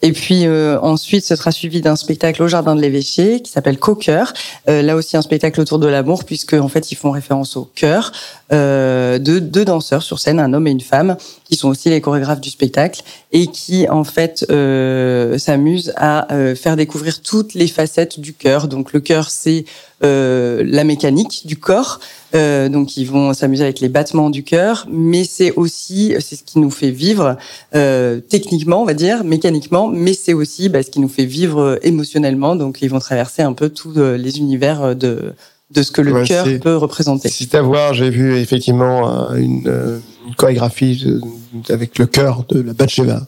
Et 0.01 0.13
puis 0.13 0.45
euh, 0.45 0.79
ensuite, 0.79 1.25
ce 1.25 1.35
sera 1.35 1.51
suivi 1.51 1.81
d'un 1.81 1.97
spectacle 1.97 2.41
au 2.41 2.47
Jardin 2.47 2.75
de 2.75 2.81
l'Évêché 2.81 3.41
qui 3.41 3.51
s'appelle 3.51 3.77
Coqueur. 3.77 4.33
Euh, 4.69 4.81
là 4.81 4.95
aussi 4.95 5.17
un 5.17 5.21
spectacle 5.21 5.59
autour 5.59 5.77
de 5.79 5.87
l'amour 5.87 6.23
puisque 6.23 6.53
en 6.53 6.69
fait 6.69 6.91
ils 6.91 6.95
font 6.95 7.11
référence 7.11 7.57
au 7.57 7.69
cœur 7.75 8.11
euh, 8.51 9.19
de 9.19 9.37
deux 9.37 9.65
danseurs 9.65 10.01
sur 10.01 10.19
scène, 10.19 10.39
un 10.39 10.53
homme 10.53 10.67
et 10.67 10.71
une 10.71 10.81
femme, 10.81 11.17
qui 11.43 11.55
sont 11.55 11.67
aussi 11.67 11.89
les 11.89 12.01
chorégraphes 12.01 12.41
du 12.41 12.49
spectacle 12.49 13.03
et 13.31 13.47
qui 13.47 13.87
en 13.89 14.03
fait 14.03 14.45
euh, 14.49 15.37
s'amusent 15.37 15.93
à 15.97 16.33
euh, 16.33 16.55
faire 16.55 16.75
découvrir 16.75 17.21
toutes 17.21 17.53
les 17.53 17.67
facettes 17.67 18.19
du 18.19 18.33
cœur. 18.33 18.67
Donc 18.67 18.93
le 18.93 19.01
cœur 19.01 19.29
c'est 19.29 19.65
euh, 20.03 20.63
la 20.65 20.83
mécanique 20.83 21.43
du 21.45 21.57
corps. 21.57 21.99
Euh, 22.35 22.69
donc 22.69 22.95
ils 22.95 23.05
vont 23.05 23.33
s'amuser 23.33 23.63
avec 23.63 23.79
les 23.79 23.89
battements 23.89 24.29
du 24.29 24.43
cœur, 24.43 24.85
mais 24.89 25.23
c'est 25.23 25.51
aussi 25.51 26.13
c'est 26.19 26.35
ce 26.35 26.43
qui 26.43 26.59
nous 26.59 26.69
fait 26.69 26.91
vivre 26.91 27.37
euh, 27.75 28.19
techniquement, 28.19 28.81
on 28.81 28.85
va 28.85 28.93
dire, 28.93 29.23
mécaniquement, 29.23 29.87
mais 29.87 30.13
c'est 30.13 30.33
aussi 30.33 30.69
bah, 30.69 30.83
ce 30.83 30.91
qui 30.91 30.99
nous 30.99 31.09
fait 31.09 31.25
vivre 31.25 31.79
émotionnellement. 31.81 32.55
Donc 32.55 32.81
ils 32.81 32.89
vont 32.89 32.99
traverser 32.99 33.41
un 33.41 33.53
peu 33.53 33.69
tous 33.69 33.93
euh, 33.97 34.15
les 34.17 34.37
univers 34.37 34.95
de 34.95 35.33
de 35.71 35.83
ce 35.83 35.91
que 35.91 36.01
le 36.01 36.23
cœur 36.23 36.47
peut 36.61 36.75
représenter. 36.77 37.29
C'est 37.29 37.53
à 37.53 37.61
voir. 37.61 37.93
J'ai 37.93 38.09
vu 38.09 38.37
effectivement 38.37 39.31
une, 39.35 40.01
une 40.27 40.35
chorégraphie 40.35 41.21
avec 41.69 41.99
le 41.99 42.07
cœur 42.07 42.43
de 42.49 42.61
la 42.61 42.73
Batsheva, 42.73 43.27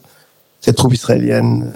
cette 0.60 0.74
troupe 0.76 0.92
israélienne 0.92 1.72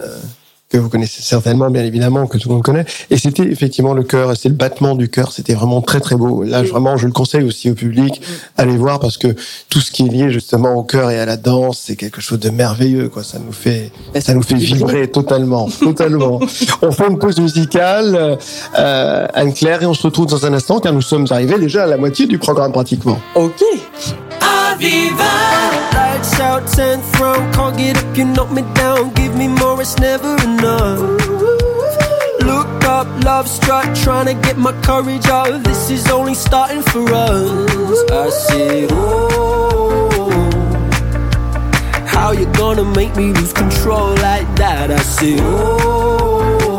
que 0.68 0.78
vous 0.78 0.88
connaissez 0.88 1.22
certainement, 1.22 1.70
bien 1.70 1.84
évidemment, 1.84 2.26
que 2.26 2.38
tout 2.38 2.48
le 2.48 2.54
monde 2.54 2.64
connaît. 2.64 2.84
Et 3.10 3.18
c'était 3.18 3.44
effectivement 3.44 3.94
le 3.94 4.02
cœur, 4.02 4.36
c'est 4.36 4.48
le 4.48 4.54
battement 4.56 4.96
du 4.96 5.08
cœur. 5.08 5.30
C'était 5.30 5.54
vraiment 5.54 5.80
très 5.80 6.00
très 6.00 6.16
beau. 6.16 6.42
Là, 6.42 6.62
vraiment, 6.62 6.96
je 6.96 7.06
le 7.06 7.12
conseille 7.12 7.44
aussi 7.44 7.70
au 7.70 7.74
public, 7.74 8.20
allez 8.56 8.76
voir 8.76 8.98
parce 8.98 9.16
que 9.16 9.28
tout 9.68 9.80
ce 9.80 9.92
qui 9.92 10.06
est 10.06 10.08
lié 10.08 10.30
justement 10.30 10.74
au 10.74 10.82
cœur 10.82 11.10
et 11.10 11.20
à 11.20 11.26
la 11.26 11.36
danse, 11.36 11.82
c'est 11.84 11.96
quelque 11.96 12.20
chose 12.20 12.40
de 12.40 12.50
merveilleux. 12.50 13.08
Quoi, 13.08 13.22
ça 13.22 13.38
nous 13.38 13.52
fait, 13.52 13.92
ça 14.20 14.34
nous 14.34 14.42
fait 14.42 14.56
vibrer 14.56 15.08
totalement, 15.08 15.68
totalement. 15.80 16.40
on 16.82 16.90
fait 16.90 17.06
une 17.08 17.18
pause 17.18 17.38
musicale, 17.38 18.38
euh, 18.76 19.26
Anne 19.34 19.54
Claire, 19.54 19.82
et 19.82 19.86
on 19.86 19.94
se 19.94 20.02
retrouve 20.02 20.26
dans 20.26 20.46
un 20.46 20.52
instant 20.52 20.80
car 20.80 20.92
nous 20.92 21.02
sommes 21.02 21.26
arrivés 21.30 21.58
déjà 21.58 21.84
à 21.84 21.86
la 21.86 21.96
moitié 21.96 22.26
du 22.26 22.38
programme 22.38 22.72
pratiquement. 22.72 23.20
Ok. 23.34 23.62
Lights 24.78 26.38
out, 26.38 26.64
10th 26.64 27.18
round, 27.18 27.54
can't 27.54 27.76
get 27.78 27.96
up, 27.96 28.16
you 28.16 28.24
knock 28.26 28.50
me 28.52 28.60
down. 28.74 29.10
Give 29.14 29.34
me 29.34 29.48
more, 29.48 29.80
it's 29.80 29.98
never 29.98 30.36
enough. 30.44 31.00
Look 32.40 32.84
up, 32.84 33.06
love 33.24 33.48
struck, 33.48 33.94
trying 33.96 34.26
to 34.26 34.34
get 34.34 34.58
my 34.58 34.72
courage 34.82 35.26
up. 35.28 35.62
This 35.64 35.90
is 35.90 36.10
only 36.10 36.34
starting 36.34 36.82
for 36.82 37.08
us. 37.10 38.10
I 38.10 38.28
say, 38.28 38.86
oh, 38.90 40.30
how 42.06 42.32
you 42.32 42.44
gonna 42.52 42.84
make 42.84 43.16
me 43.16 43.32
lose 43.32 43.54
control 43.54 44.10
like 44.16 44.46
that? 44.56 44.90
I 44.90 44.98
say, 44.98 45.36
oh, 45.40 46.78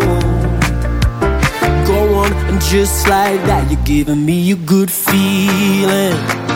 go 1.87 2.15
on, 2.15 2.31
and 2.31 2.61
just 2.61 3.07
like 3.07 3.41
that, 3.47 3.71
you're 3.71 3.83
giving 3.83 4.23
me 4.23 4.51
a 4.51 4.55
good 4.55 4.91
feeling. 4.91 6.46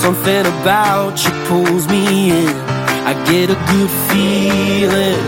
Something 0.00 0.46
about 0.46 1.22
you 1.24 1.30
pulls 1.46 1.86
me 1.88 2.30
in. 2.30 2.56
I 3.04 3.12
get 3.30 3.50
a 3.50 3.58
good 3.70 3.90
feeling. 4.08 5.20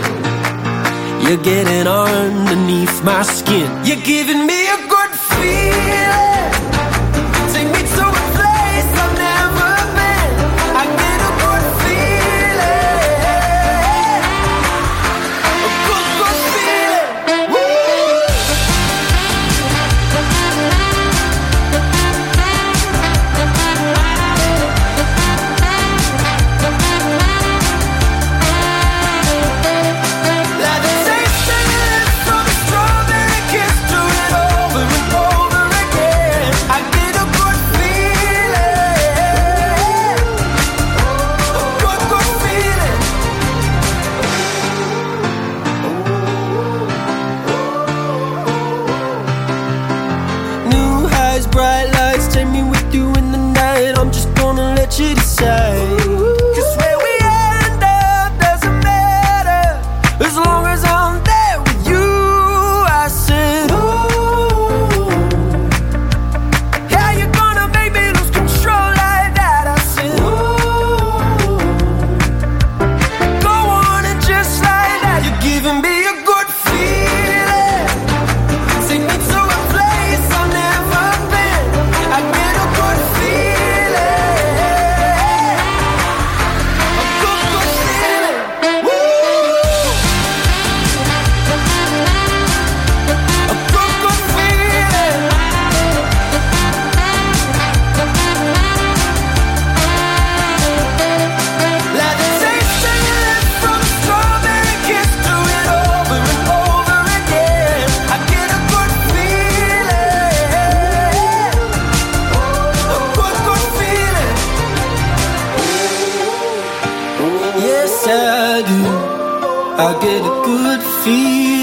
You're 1.23 1.43
getting 1.43 1.87
underneath 1.87 3.03
my 3.03 3.21
skin. 3.21 3.69
You're 3.85 4.03
giving 4.03 4.47
me 4.47 4.67
a 4.67 4.77
good 4.87 5.11
feeling. 5.11 6.32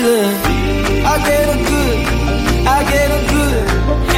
Feeling. 0.00 1.04
I 1.04 1.18
get 1.28 1.48
a 1.48 1.58
good, 1.68 1.98
I 2.66 2.78
get 2.92 3.10
a 3.10 3.22
good, 3.32 3.68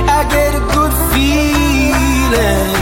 I 0.08 0.28
get 0.30 0.54
a 0.54 0.62
good 0.74 0.92
feeling. 1.12 2.81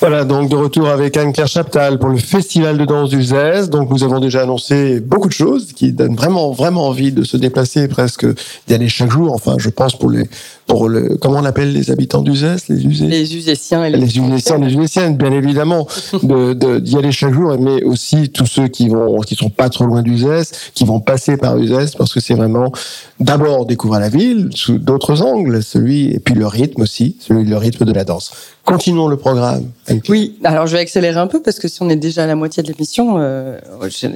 Voilà, 0.00 0.24
donc 0.24 0.48
de 0.48 0.54
retour 0.54 0.88
avec 0.88 1.16
Anne-Claire 1.16 1.48
Chaptal 1.48 1.98
pour 1.98 2.08
le 2.08 2.18
Festival 2.18 2.78
de 2.78 2.84
danse 2.84 3.10
du 3.10 3.22
ZES. 3.22 3.68
Donc 3.68 3.90
nous 3.90 4.04
avons 4.04 4.20
déjà 4.20 4.42
annoncé 4.42 5.00
beaucoup 5.00 5.26
de 5.26 5.32
choses 5.32 5.72
qui 5.72 5.92
donnent 5.92 6.14
vraiment, 6.14 6.52
vraiment 6.52 6.86
envie 6.86 7.10
de 7.10 7.24
se 7.24 7.36
déplacer 7.36 7.88
presque, 7.88 8.24
d'y 8.68 8.74
aller 8.74 8.88
chaque 8.88 9.10
jour. 9.10 9.32
Enfin, 9.34 9.56
je 9.58 9.68
pense 9.70 9.98
pour 9.98 10.10
les, 10.10 10.24
pour 10.68 10.88
le, 10.88 11.16
comment 11.20 11.38
on 11.40 11.44
appelle 11.44 11.72
les 11.72 11.90
habitants 11.90 12.20
du 12.22 12.36
ZES, 12.36 12.68
les 12.68 12.86
usés? 12.86 13.06
Les 13.06 13.34
Uséciens 13.34 13.84
et 13.84 13.90
les, 13.90 13.98
les 13.98 14.16
Unéciennes, 14.18 15.16
bien 15.16 15.32
évidemment, 15.32 15.88
de, 16.22 16.52
de- 16.52 16.78
d'y 16.78 16.96
aller 16.96 17.10
chaque 17.10 17.32
jour, 17.34 17.56
mais 17.58 17.82
aussi 17.82 18.28
tous 18.28 18.46
ceux 18.46 18.68
qui 18.68 18.88
vont, 18.88 19.20
qui 19.22 19.34
sont 19.34 19.50
pas 19.50 19.70
trop 19.70 19.86
loin 19.86 20.02
d'Uzès, 20.02 20.42
qui 20.74 20.84
vont 20.84 21.00
passer 21.00 21.36
par 21.36 21.56
Uzès, 21.58 21.96
parce 21.96 22.12
que 22.12 22.20
c'est 22.20 22.34
vraiment 22.34 22.70
d'abord 23.18 23.66
découvrir 23.66 24.00
la 24.00 24.10
ville 24.10 24.50
sous 24.54 24.78
d'autres 24.78 25.22
angles, 25.22 25.62
celui 25.62 26.10
et 26.14 26.20
puis 26.20 26.34
le 26.34 26.46
rythme 26.46 26.82
aussi, 26.82 27.16
celui 27.18 27.44
le 27.44 27.56
rythme 27.56 27.84
de 27.84 27.92
la 27.92 28.04
danse. 28.04 28.30
Continuons 28.64 29.08
le 29.08 29.16
programme. 29.16 29.64
Oui, 30.10 30.36
alors 30.44 30.66
je 30.66 30.74
vais 30.76 30.82
accélérer 30.82 31.18
un 31.18 31.26
peu 31.26 31.40
parce 31.40 31.58
que 31.58 31.68
si 31.68 31.80
on 31.82 31.88
est 31.88 31.96
déjà 31.96 32.24
à 32.24 32.26
la 32.26 32.34
moitié 32.36 32.62
de 32.62 32.68
l'émission, 32.68 33.14
euh, 33.18 33.58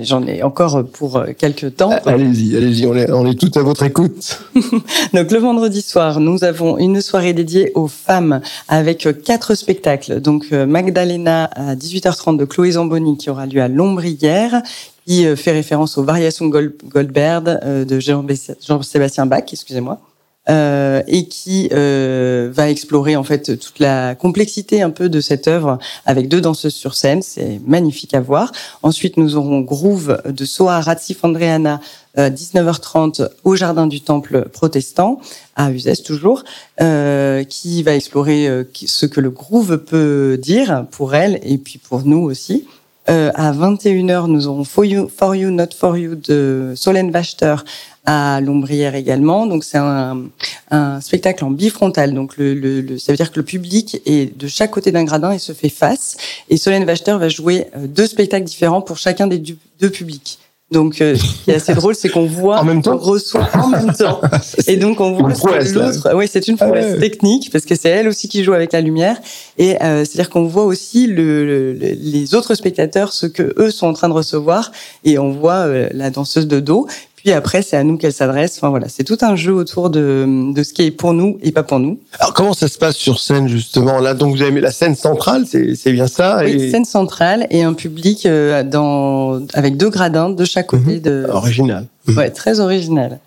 j'en 0.02 0.26
ai 0.26 0.42
encore 0.42 0.84
pour 0.92 1.16
euh, 1.16 1.28
quelques 1.36 1.74
temps. 1.76 1.90
Allez-y, 2.04 2.54
allez-y, 2.58 2.84
on 2.86 2.94
est, 2.94 3.10
on 3.10 3.26
est 3.26 3.40
tout 3.40 3.50
à 3.58 3.62
votre 3.62 3.82
écoute. 3.84 4.40
Donc 5.14 5.30
le 5.30 5.38
vendredi 5.38 5.80
soir, 5.80 6.20
nous 6.20 6.41
avons 6.44 6.78
une 6.78 7.00
soirée 7.00 7.32
dédiée 7.32 7.72
aux 7.74 7.88
femmes 7.88 8.40
avec 8.68 9.06
euh, 9.06 9.12
quatre 9.12 9.54
spectacles. 9.54 10.20
Donc 10.20 10.46
euh, 10.52 10.66
Magdalena 10.66 11.44
à 11.54 11.74
18h30 11.74 12.36
de 12.36 12.44
Chloé 12.44 12.72
Zamboni 12.72 13.16
qui 13.18 13.30
aura 13.30 13.46
lieu 13.46 13.60
à 13.62 13.68
Lombrière, 13.68 14.62
qui 15.06 15.26
euh, 15.26 15.36
fait 15.36 15.52
référence 15.52 15.98
aux 15.98 16.04
variations 16.04 16.46
Gold- 16.46 16.74
Goldberg 16.88 17.60
de 17.86 18.00
Jean- 18.00 18.24
Jean-Sébastien 18.66 19.26
Bach, 19.26 19.44
excusez-moi. 19.52 20.00
et 20.48 21.28
qui 21.28 21.68
va 21.70 22.68
explorer 22.70 23.14
en 23.16 23.22
fait 23.22 23.58
toute 23.58 23.78
la 23.78 24.14
complexité 24.16 24.82
un 24.82 24.90
peu 24.90 25.08
de 25.08 25.20
cette 25.20 25.46
œuvre 25.46 25.78
avec 26.04 26.28
deux 26.28 26.40
danseuses 26.40 26.74
sur 26.74 26.94
scène. 26.94 27.22
C'est 27.22 27.60
magnifique 27.66 28.12
à 28.14 28.20
voir. 28.20 28.50
Ensuite, 28.82 29.16
nous 29.16 29.36
aurons 29.36 29.60
Groove 29.60 30.20
de 30.26 30.44
Soa 30.44 30.80
Ratsif 30.80 31.24
Andreana, 31.24 31.80
19h30 32.18 33.28
au 33.44 33.56
Jardin 33.56 33.86
du 33.86 34.00
Temple 34.00 34.48
protestant 34.52 35.20
à 35.56 35.70
Uzès 35.70 35.96
toujours, 35.96 36.44
euh, 36.80 37.42
qui 37.44 37.82
va 37.82 37.94
explorer 37.94 38.48
euh, 38.48 38.64
ce 38.74 39.06
que 39.06 39.20
le 39.20 39.30
groove 39.30 39.78
peut 39.78 40.38
dire 40.40 40.84
pour 40.90 41.14
elle 41.14 41.40
et 41.42 41.58
puis 41.58 41.78
pour 41.78 42.04
nous 42.04 42.18
aussi. 42.22 42.66
Euh, 43.10 43.32
à 43.34 43.52
21h, 43.52 44.26
nous 44.28 44.46
aurons 44.46 44.62
For 44.64 44.84
You, 44.84 45.08
For 45.14 45.34
You, 45.34 45.50
Not 45.50 45.70
For 45.76 45.96
You 45.98 46.14
de 46.14 46.72
Solène 46.76 47.10
Wachter 47.10 47.56
à 48.04 48.40
Lombrière 48.40 48.94
également. 48.94 49.46
Donc 49.46 49.64
c'est 49.64 49.78
un, 49.78 50.22
un 50.70 51.00
spectacle 51.00 51.44
en 51.44 51.50
bifrontal. 51.50 52.14
Donc 52.14 52.36
le, 52.36 52.54
le, 52.54 52.80
le- 52.80 52.98
ça 52.98 53.10
veut 53.12 53.16
dire 53.16 53.32
que 53.32 53.40
le 53.40 53.44
public 53.44 54.00
est 54.06 54.36
de 54.38 54.46
chaque 54.46 54.70
côté 54.70 54.92
d'un 54.92 55.02
gradin 55.04 55.32
et 55.32 55.38
se 55.40 55.52
fait 55.52 55.68
face. 55.68 56.16
Et 56.48 56.56
Solène 56.56 56.84
Wachter 56.84 57.16
va 57.18 57.28
jouer 57.28 57.66
euh, 57.76 57.86
deux 57.88 58.06
spectacles 58.06 58.44
différents 58.44 58.82
pour 58.82 58.98
chacun 58.98 59.26
des 59.26 59.38
deux 59.80 59.90
publics. 59.90 60.38
Donc, 60.72 61.00
euh, 61.00 61.14
ce 61.14 61.22
qui 61.44 61.50
est 61.50 61.54
assez 61.56 61.74
drôle, 61.74 61.94
c'est 61.94 62.08
qu'on 62.08 62.26
voit, 62.26 62.58
En 62.60 62.64
même 62.64 62.82
temps 62.82 62.94
on 62.94 62.98
reçoit 62.98 63.48
en 63.54 63.68
même 63.68 63.92
temps, 63.92 64.20
et 64.66 64.76
donc 64.76 65.00
on 65.00 65.12
voit 65.12 65.32
que 65.32 65.72
l'autre. 65.74 66.10
Oui, 66.14 66.26
c'est 66.30 66.48
une 66.48 66.56
Ah 66.60 66.66
prouesse 66.66 66.94
ouais. 66.94 66.98
technique 67.00 67.50
parce 67.52 67.64
que 67.64 67.74
c'est 67.74 67.90
elle 67.90 68.08
aussi 68.08 68.28
qui 68.28 68.42
joue 68.42 68.54
avec 68.54 68.72
la 68.72 68.80
lumière, 68.80 69.16
et 69.58 69.80
euh, 69.82 70.04
c'est-à-dire 70.04 70.30
qu'on 70.30 70.46
voit 70.46 70.64
aussi 70.64 71.06
le, 71.06 71.44
le- 71.44 71.72
les 72.00 72.34
autres 72.34 72.54
spectateurs 72.54 73.12
ce 73.12 73.26
que 73.26 73.52
eux 73.58 73.70
sont 73.70 73.86
en 73.86 73.92
train 73.92 74.08
de 74.08 74.14
recevoir, 74.14 74.72
et 75.04 75.18
on 75.18 75.30
voit 75.32 75.66
euh, 75.66 75.88
la 75.92 76.10
danseuse 76.10 76.46
de 76.48 76.58
dos. 76.60 76.86
Puis 77.22 77.32
après, 77.32 77.62
c'est 77.62 77.76
à 77.76 77.84
nous 77.84 77.98
qu'elle 77.98 78.12
s'adresse. 78.12 78.56
Enfin 78.56 78.70
voilà, 78.70 78.88
c'est 78.88 79.04
tout 79.04 79.18
un 79.20 79.36
jeu 79.36 79.52
autour 79.52 79.90
de, 79.90 80.52
de 80.52 80.62
ce 80.62 80.72
qui 80.72 80.82
est 80.82 80.90
pour 80.90 81.12
nous 81.12 81.38
et 81.42 81.52
pas 81.52 81.62
pour 81.62 81.78
nous. 81.78 82.00
Alors 82.18 82.34
comment 82.34 82.52
ça 82.52 82.66
se 82.66 82.78
passe 82.78 82.96
sur 82.96 83.20
scène 83.20 83.46
justement 83.48 84.00
Là, 84.00 84.14
donc 84.14 84.34
vous 84.34 84.42
avez 84.42 84.50
mis 84.50 84.60
la 84.60 84.72
scène 84.72 84.96
centrale, 84.96 85.44
c'est, 85.46 85.92
bien 85.92 86.08
ça 86.08 86.40
Oui, 86.44 86.50
et 86.50 86.70
scène 86.70 86.84
centrale 86.84 87.46
et 87.50 87.62
un 87.62 87.74
public 87.74 88.26
euh, 88.26 88.64
dans 88.64 89.40
avec 89.54 89.76
deux 89.76 89.90
gradins 89.90 90.30
de 90.30 90.44
chaque 90.44 90.66
côté 90.66 90.98
de. 90.98 91.26
original. 91.30 91.86
Ouais, 92.08 92.30
très 92.30 92.58
original. 92.58 93.20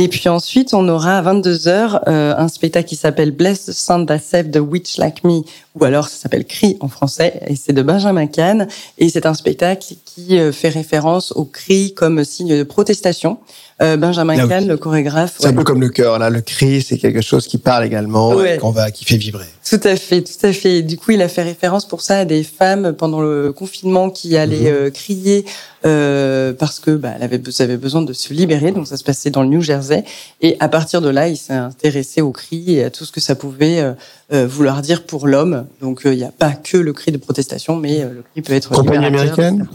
Et 0.00 0.06
puis 0.06 0.28
ensuite, 0.28 0.74
on 0.74 0.88
aura 0.88 1.18
à 1.18 1.22
22h 1.22 2.02
euh, 2.06 2.32
un 2.38 2.46
spectacle 2.46 2.88
qui 2.88 2.94
s'appelle 2.94 3.32
Bless 3.32 3.72
Saved 3.72 4.52
the 4.52 4.60
Witch 4.60 4.96
Like 4.96 5.24
Me, 5.24 5.40
ou 5.74 5.84
alors 5.84 6.08
ça 6.08 6.16
s'appelle 6.16 6.44
Cri 6.44 6.76
en 6.78 6.86
français, 6.86 7.40
et 7.48 7.56
c'est 7.56 7.72
de 7.72 7.82
Benjamin 7.82 8.28
Kahn. 8.28 8.68
Et 8.98 9.08
c'est 9.08 9.26
un 9.26 9.34
spectacle 9.34 9.94
qui 10.04 10.38
euh, 10.38 10.52
fait 10.52 10.68
référence 10.68 11.32
au 11.32 11.44
cri 11.44 11.94
comme 11.94 12.22
signe 12.22 12.56
de 12.58 12.62
protestation. 12.62 13.38
Euh, 13.82 13.96
Benjamin 13.96 14.46
Kahn, 14.46 14.68
le 14.68 14.76
chorégraphe, 14.76 15.34
C'est 15.40 15.48
un 15.48 15.52
peu 15.52 15.64
comme 15.64 15.80
le 15.80 15.88
cœur, 15.88 16.20
là, 16.20 16.30
le 16.30 16.42
cri, 16.42 16.80
c'est 16.80 16.98
quelque 16.98 17.20
chose 17.20 17.48
qui 17.48 17.58
parle 17.58 17.84
également, 17.84 18.28
Ouais. 18.28 18.58
qu'on 18.58 18.70
va, 18.70 18.92
qui 18.92 19.04
fait 19.04 19.16
vibrer. 19.16 19.46
Tout 19.68 19.80
à 19.84 19.96
fait, 19.96 20.22
tout 20.22 20.46
à 20.46 20.52
fait. 20.52 20.82
Du 20.82 20.96
coup, 20.96 21.10
il 21.10 21.20
a 21.20 21.28
fait 21.28 21.42
référence 21.42 21.86
pour 21.86 22.00
ça 22.00 22.20
à 22.20 22.24
des 22.24 22.42
femmes 22.42 22.94
pendant 22.96 23.20
le 23.20 23.52
confinement 23.52 24.08
qui 24.08 24.36
allaient 24.36 24.70
Mhm. 24.70 24.86
euh, 24.86 24.90
crier 24.90 25.44
euh, 25.84 26.52
parce 26.54 26.78
que 26.80 26.92
bah, 26.92 27.10
elle 27.16 27.22
avait, 27.22 27.38
besoin 27.76 28.02
de 28.02 28.12
se 28.12 28.32
libérer. 28.32 28.72
Donc 28.72 28.86
ça 28.86 28.96
se 28.96 29.04
passait 29.04 29.30
dans 29.30 29.42
le 29.42 29.48
New 29.48 29.60
Jersey. 29.60 30.04
Et 30.40 30.56
à 30.60 30.68
partir 30.68 31.00
de 31.02 31.08
là, 31.10 31.28
il 31.28 31.36
s'est 31.36 31.52
intéressé 31.52 32.22
au 32.22 32.30
cri 32.32 32.76
et 32.76 32.84
à 32.84 32.90
tout 32.90 33.04
ce 33.04 33.12
que 33.12 33.20
ça 33.20 33.34
pouvait 33.34 33.80
euh, 33.80 33.92
euh, 34.32 34.46
vouloir 34.46 34.80
dire 34.80 35.04
pour 35.04 35.26
l'homme. 35.26 35.66
Donc 35.82 36.00
il 36.04 36.12
n'y 36.12 36.24
a 36.24 36.32
pas 36.32 36.52
que 36.52 36.76
le 36.78 36.92
cri 36.92 37.12
de 37.12 37.18
protestation, 37.18 37.76
mais 37.76 37.98
le 38.04 38.22
cri 38.32 38.42
peut 38.42 38.54
être 38.54 38.70
Compagnie 38.70 39.04
américaine? 39.06 39.68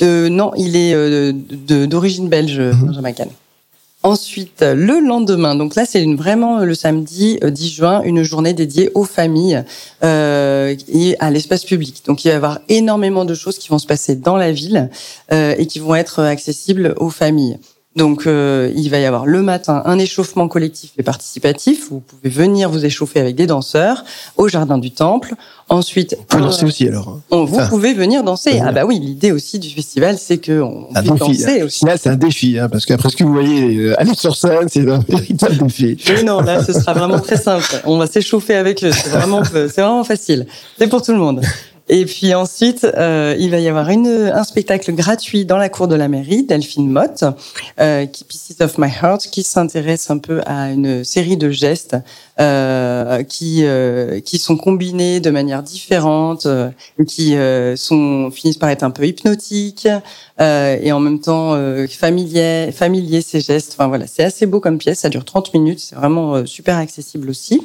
Euh, 0.00 0.30
Non, 0.30 0.52
il 0.56 0.76
est 0.76 0.94
d'origine 1.86 2.28
belge, 2.28 2.58
Mhm. 2.58 2.86
Benjamin 2.86 3.12
Kahn. 3.12 3.28
Ensuite, 4.04 4.60
le 4.60 5.00
lendemain, 5.00 5.54
donc 5.54 5.76
là 5.76 5.86
c'est 5.86 6.04
vraiment 6.14 6.58
le 6.58 6.74
samedi 6.74 7.38
euh, 7.42 7.48
10 7.48 7.68
juin, 7.70 8.02
une 8.02 8.22
journée 8.22 8.52
dédiée 8.52 8.90
aux 8.94 9.04
familles 9.04 9.64
euh, 10.02 10.76
et 10.92 11.16
à 11.20 11.30
l'espace 11.30 11.64
public. 11.64 12.02
Donc 12.06 12.22
il 12.22 12.28
va 12.28 12.34
y 12.34 12.36
avoir 12.36 12.58
énormément 12.68 13.24
de 13.24 13.32
choses 13.32 13.58
qui 13.58 13.70
vont 13.70 13.78
se 13.78 13.86
passer 13.86 14.14
dans 14.14 14.36
la 14.36 14.52
ville 14.52 14.90
euh, 15.32 15.54
et 15.56 15.64
qui 15.64 15.78
vont 15.78 15.94
être 15.94 16.20
accessibles 16.20 16.92
aux 16.98 17.08
familles. 17.08 17.58
Donc 17.96 18.26
euh, 18.26 18.72
il 18.74 18.88
va 18.90 18.98
y 18.98 19.04
avoir 19.04 19.24
le 19.24 19.40
matin 19.42 19.82
un 19.84 19.98
échauffement 20.00 20.48
collectif 20.48 20.90
et 20.98 21.04
participatif. 21.04 21.88
Vous 21.90 22.00
pouvez 22.00 22.28
venir 22.28 22.68
vous 22.68 22.84
échauffer 22.84 23.20
avec 23.20 23.36
des 23.36 23.46
danseurs 23.46 24.04
au 24.36 24.48
jardin 24.48 24.78
du 24.78 24.90
temple. 24.90 25.34
Ensuite, 25.68 26.16
Vous 26.30 26.38
un- 26.38 26.40
dansez 26.40 26.66
aussi 26.66 26.88
alors. 26.88 27.08
hein. 27.08 27.20
on- 27.30 27.44
vous 27.44 27.58
Ah. 27.60 27.66
pouvez 27.68 27.94
venir 27.94 28.24
danser. 28.24 28.50
Venir. 28.50 28.64
Ah 28.68 28.72
bah 28.72 28.84
oui, 28.84 28.98
l'idée 28.98 29.30
aussi 29.32 29.58
du 29.60 29.70
festival, 29.70 30.18
c'est 30.18 30.38
que 30.38 30.60
on, 30.60 30.88
Un 30.94 31.02
puisse 31.02 31.12
défi. 31.12 31.18
danser 31.18 31.60
hein. 31.60 31.64
aussi. 31.66 31.84
Là, 31.86 31.96
c'est 31.96 32.08
un 32.10 32.16
défi, 32.16 32.58
hein, 32.58 32.68
parce 32.68 32.84
qu'après 32.84 33.08
ce 33.10 33.16
que 33.16 33.24
vous 33.24 33.32
voyez, 33.32 33.76
euh, 33.76 34.00
aller 34.00 34.14
sur 34.14 34.34
scène, 34.36 34.68
c'est 34.68 34.86
un 34.90 34.98
véritable 35.08 35.56
défi. 35.58 35.96
Mais 36.08 36.22
non, 36.24 36.40
là, 36.40 36.62
ce 36.64 36.72
sera 36.72 36.92
vraiment 36.94 37.20
très 37.20 37.36
simple. 37.38 37.80
On 37.84 37.96
va 37.96 38.06
s'échauffer 38.08 38.54
avec 38.56 38.82
eux. 38.84 38.90
C'est 38.92 39.08
vraiment, 39.10 39.42
c'est 39.44 39.80
vraiment 39.80 40.04
facile. 40.04 40.46
C'est 40.78 40.88
pour 40.88 41.00
tout 41.00 41.12
le 41.12 41.18
monde. 41.18 41.40
Et 41.88 42.06
puis 42.06 42.32
ensuite, 42.32 42.84
euh, 42.84 43.36
il 43.38 43.50
va 43.50 43.58
y 43.58 43.68
avoir 43.68 43.90
une, 43.90 44.06
un 44.06 44.44
spectacle 44.44 44.90
gratuit 44.94 45.44
dans 45.44 45.58
la 45.58 45.68
cour 45.68 45.86
de 45.86 45.94
la 45.94 46.08
mairie, 46.08 46.42
Delphine 46.42 46.90
Mott, 46.90 47.24
euh, 47.78 48.06
qui 48.06 48.24
Pieces 48.24 48.56
of 48.60 48.78
My 48.78 48.88
Heart, 48.88 49.26
qui 49.30 49.42
s'intéresse 49.42 50.10
un 50.10 50.16
peu 50.16 50.40
à 50.46 50.70
une 50.70 51.04
série 51.04 51.36
de 51.36 51.50
gestes 51.50 51.96
euh, 52.40 53.22
qui 53.22 53.64
euh, 53.64 54.20
qui 54.20 54.38
sont 54.38 54.56
combinés 54.56 55.20
de 55.20 55.30
manière 55.30 55.62
différente 55.62 56.46
euh, 56.46 56.70
qui 57.06 57.36
euh, 57.36 57.76
sont 57.76 58.30
finissent 58.30 58.56
par 58.56 58.70
être 58.70 58.82
un 58.82 58.90
peu 58.90 59.06
hypnotiques 59.06 59.86
et 60.40 60.90
en 60.90 61.00
même 61.00 61.20
temps 61.20 61.52
euh, 61.52 61.86
familier, 61.86 62.72
familier 62.72 63.20
ces 63.20 63.40
gestes. 63.40 63.74
Enfin 63.74 63.88
voilà, 63.88 64.06
c'est 64.06 64.24
assez 64.24 64.46
beau 64.46 64.58
comme 64.58 64.78
pièce. 64.78 65.00
Ça 65.00 65.10
dure 65.10 65.24
30 65.24 65.52
minutes. 65.52 65.80
C'est 65.80 65.96
vraiment 65.96 66.46
super 66.46 66.78
accessible 66.78 67.28
aussi. 67.28 67.60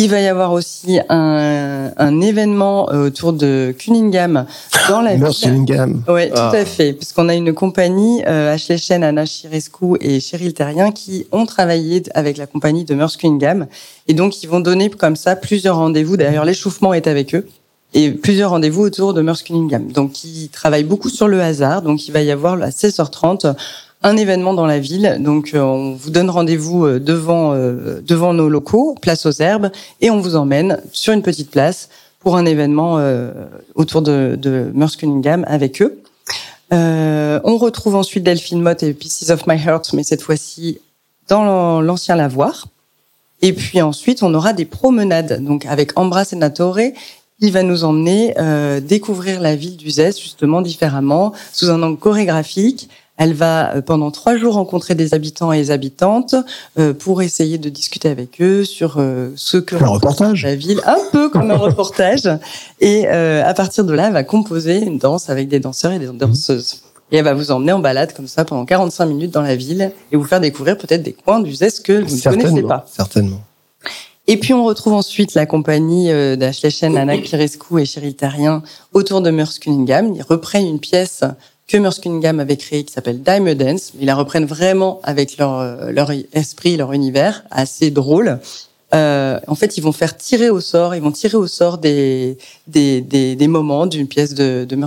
Il 0.00 0.08
va 0.10 0.20
y 0.20 0.28
avoir 0.28 0.52
aussi 0.52 1.00
un, 1.08 1.90
un 1.96 2.20
événement 2.20 2.88
euh, 2.92 3.06
autour 3.08 3.32
de 3.32 3.74
Cunningham 3.76 4.46
dans 4.88 5.00
la 5.00 5.16
ville. 5.16 5.26
Cunningham. 5.42 6.02
Oui, 6.08 6.22
Ah. 6.34 6.50
tout 6.50 6.56
à 6.56 6.64
fait. 6.64 6.92
Puisqu'on 6.92 7.28
a 7.28 7.34
une 7.34 7.52
compagnie, 7.52 8.22
euh, 8.28 8.54
Ashley 8.54 8.78
Chen, 8.78 9.02
Anna 9.02 9.24
Chirescu 9.26 9.96
et 10.00 10.20
Cheryl 10.20 10.54
Terrien, 10.54 10.92
qui 10.92 11.26
ont 11.32 11.46
travaillé 11.46 12.04
avec 12.14 12.36
la 12.36 12.46
compagnie 12.46 12.84
de 12.84 12.94
Merce 12.94 13.16
Cunningham. 13.16 13.66
Et 14.06 14.14
donc, 14.14 14.40
ils 14.42 14.48
vont 14.48 14.60
donner 14.60 14.88
comme 14.88 15.16
ça 15.16 15.34
plusieurs 15.34 15.76
rendez-vous. 15.76 16.16
D'ailleurs, 16.16 16.44
l'échauffement 16.44 16.94
est 16.94 17.08
avec 17.08 17.34
eux. 17.34 17.48
Et 17.92 18.10
plusieurs 18.12 18.50
rendez-vous 18.50 18.82
autour 18.82 19.14
de 19.14 19.22
Merce 19.22 19.42
Cunningham. 19.42 19.90
Donc, 19.90 20.22
ils 20.22 20.48
travaillent 20.50 20.84
beaucoup 20.84 21.08
sur 21.08 21.26
le 21.26 21.40
hasard. 21.40 21.82
Donc, 21.82 22.06
il 22.06 22.12
va 22.12 22.22
y 22.22 22.30
avoir 22.30 22.54
à 22.62 22.68
16h30 22.70 23.54
un 24.02 24.16
événement 24.16 24.54
dans 24.54 24.66
la 24.66 24.78
ville. 24.78 25.16
Donc, 25.20 25.52
euh, 25.54 25.60
on 25.60 25.94
vous 25.94 26.10
donne 26.10 26.30
rendez-vous 26.30 26.86
euh, 26.86 27.00
devant 27.00 27.52
euh, 27.54 28.00
devant 28.06 28.32
nos 28.32 28.48
locaux, 28.48 28.94
place 29.00 29.26
aux 29.26 29.32
Herbes, 29.40 29.70
et 30.00 30.10
on 30.10 30.20
vous 30.20 30.36
emmène 30.36 30.80
sur 30.92 31.12
une 31.12 31.22
petite 31.22 31.50
place 31.50 31.88
pour 32.20 32.36
un 32.36 32.46
événement 32.46 32.98
autour 33.76 34.02
de, 34.02 34.36
de 34.36 34.72
Cunningham 34.98 35.44
avec 35.46 35.80
eux. 35.80 36.00
Euh, 36.72 37.40
on 37.44 37.56
retrouve 37.56 37.94
ensuite 37.94 38.24
Delphine 38.24 38.60
Mott 38.60 38.82
et 38.82 38.92
Pieces 38.92 39.30
of 39.30 39.46
My 39.46 39.54
Heart, 39.54 39.92
mais 39.94 40.02
cette 40.02 40.20
fois-ci 40.22 40.80
dans 41.28 41.44
l'an- 41.44 41.80
l'ancien 41.80 42.16
lavoir. 42.16 42.66
Et 43.40 43.52
puis 43.52 43.80
ensuite, 43.80 44.22
on 44.24 44.34
aura 44.34 44.52
des 44.52 44.64
promenades. 44.64 45.42
Donc 45.44 45.64
avec 45.66 45.96
Ambra 45.98 46.24
Senatore, 46.24 46.80
il 47.40 47.52
va 47.52 47.62
nous 47.62 47.84
emmener 47.84 48.34
euh, 48.38 48.80
découvrir 48.80 49.40
la 49.40 49.54
ville 49.54 49.76
d'Uzès 49.76 50.12
justement 50.20 50.60
différemment, 50.60 51.32
sous 51.52 51.70
un 51.70 51.80
angle 51.84 51.98
chorégraphique. 51.98 52.88
Elle 53.18 53.34
va 53.34 53.74
euh, 53.74 53.82
pendant 53.82 54.10
trois 54.12 54.36
jours 54.38 54.54
rencontrer 54.54 54.94
des 54.94 55.12
habitants 55.12 55.52
et 55.52 55.60
des 55.60 55.70
habitantes 55.72 56.36
euh, 56.78 56.94
pour 56.94 57.20
essayer 57.20 57.58
de 57.58 57.68
discuter 57.68 58.08
avec 58.08 58.40
eux 58.40 58.64
sur 58.64 58.94
euh, 58.98 59.32
ce 59.34 59.58
que 59.58 59.74
Un 59.74 59.88
reportage. 59.88 60.44
la 60.44 60.54
ville, 60.54 60.80
un 60.86 60.98
peu 61.10 61.28
comme 61.28 61.50
un 61.50 61.56
reportage. 61.58 62.30
Et 62.80 63.08
à 63.08 63.52
partir 63.54 63.84
de 63.84 63.92
là, 63.92 64.06
elle 64.06 64.12
va 64.12 64.22
composer 64.24 64.78
une 64.78 64.98
danse 64.98 65.28
avec 65.28 65.48
des 65.48 65.58
danseurs 65.58 65.92
et 65.92 65.98
des 65.98 66.06
danseuses. 66.06 66.82
Et 67.10 67.16
elle 67.16 67.24
va 67.24 67.34
vous 67.34 67.50
emmener 67.50 67.72
en 67.72 67.80
balade 67.80 68.14
comme 68.14 68.28
ça 68.28 68.44
pendant 68.44 68.64
45 68.64 69.06
minutes 69.06 69.32
dans 69.32 69.42
la 69.42 69.56
ville 69.56 69.92
et 70.12 70.16
vous 70.16 70.24
faire 70.24 70.40
découvrir 70.40 70.78
peut-être 70.78 71.02
des 71.02 71.14
coins 71.14 71.40
d'Uzès 71.40 71.82
que 71.82 72.04
vous 72.04 72.16
ne 72.16 72.22
connaissez 72.22 72.62
pas. 72.62 72.86
Certainement. 72.86 73.40
Et 74.26 74.36
puis 74.36 74.52
on 74.52 74.62
retrouve 74.64 74.92
ensuite 74.92 75.34
la 75.34 75.46
compagnie 75.46 76.08
d'Ashley 76.36 76.70
Chen, 76.70 76.96
Anna 76.96 77.16
Kirescu 77.18 77.80
et 77.80 77.86
Cheryl 77.86 78.14
Terrien 78.14 78.62
autour 78.92 79.22
de 79.22 79.30
Merce 79.30 79.58
Cunningham. 79.58 80.14
Ils 80.14 80.22
reprennent 80.22 80.66
une 80.66 80.80
pièce 80.80 81.24
que 81.68 82.00
Cunningham 82.00 82.40
avait 82.40 82.56
créée 82.56 82.84
qui 82.84 82.92
s'appelle 82.92 83.22
Dime 83.22 83.54
Dance. 83.54 83.92
Ils 84.00 84.06
la 84.06 84.14
reprennent 84.14 84.46
vraiment 84.46 85.00
avec 85.04 85.36
leur, 85.36 85.58
euh, 85.58 85.92
leur 85.92 86.10
esprit, 86.32 86.76
leur 86.76 86.92
univers, 86.92 87.44
assez 87.50 87.90
drôle. 87.90 88.40
Euh, 88.94 89.38
en 89.46 89.54
fait, 89.54 89.76
ils 89.76 89.82
vont 89.82 89.92
faire 89.92 90.16
tirer 90.16 90.48
au 90.48 90.60
sort, 90.60 90.94
ils 90.94 91.02
vont 91.02 91.12
tirer 91.12 91.36
au 91.36 91.46
sort 91.46 91.76
des 91.76 92.38
des, 92.66 93.02
des, 93.02 93.36
des 93.36 93.48
moments 93.48 93.86
d'une 93.86 94.08
pièce 94.08 94.32
de, 94.32 94.64
de 94.64 94.78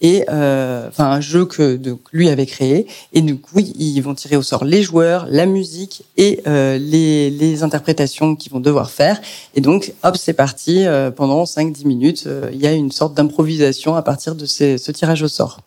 et 0.00 0.24
euh, 0.30 0.88
enfin 0.88 1.10
un 1.10 1.20
jeu 1.20 1.44
que 1.44 1.76
de, 1.76 1.96
lui 2.12 2.28
avait 2.28 2.46
créé 2.46 2.86
et 3.12 3.20
du 3.20 3.36
coup 3.36 3.58
ils 3.58 4.00
vont 4.00 4.14
tirer 4.14 4.36
au 4.36 4.42
sort 4.42 4.64
les 4.64 4.82
joueurs, 4.82 5.26
la 5.28 5.46
musique 5.46 6.04
et 6.16 6.40
euh, 6.46 6.78
les, 6.78 7.30
les 7.30 7.64
interprétations 7.64 8.36
qu'ils 8.36 8.52
vont 8.52 8.60
devoir 8.60 8.90
faire 8.90 9.20
et 9.56 9.60
donc 9.60 9.92
hop 10.04 10.16
c'est 10.16 10.32
parti 10.32 10.86
euh, 10.86 11.10
pendant 11.10 11.42
5-10 11.44 11.86
minutes 11.86 12.24
euh, 12.28 12.48
il 12.52 12.60
y 12.60 12.66
a 12.68 12.72
une 12.72 12.92
sorte 12.92 13.14
d'improvisation 13.14 13.96
à 13.96 14.02
partir 14.02 14.36
de 14.36 14.46
ces, 14.46 14.78
ce 14.78 14.92
tirage 14.92 15.22
au 15.22 15.28
sort. 15.28 15.58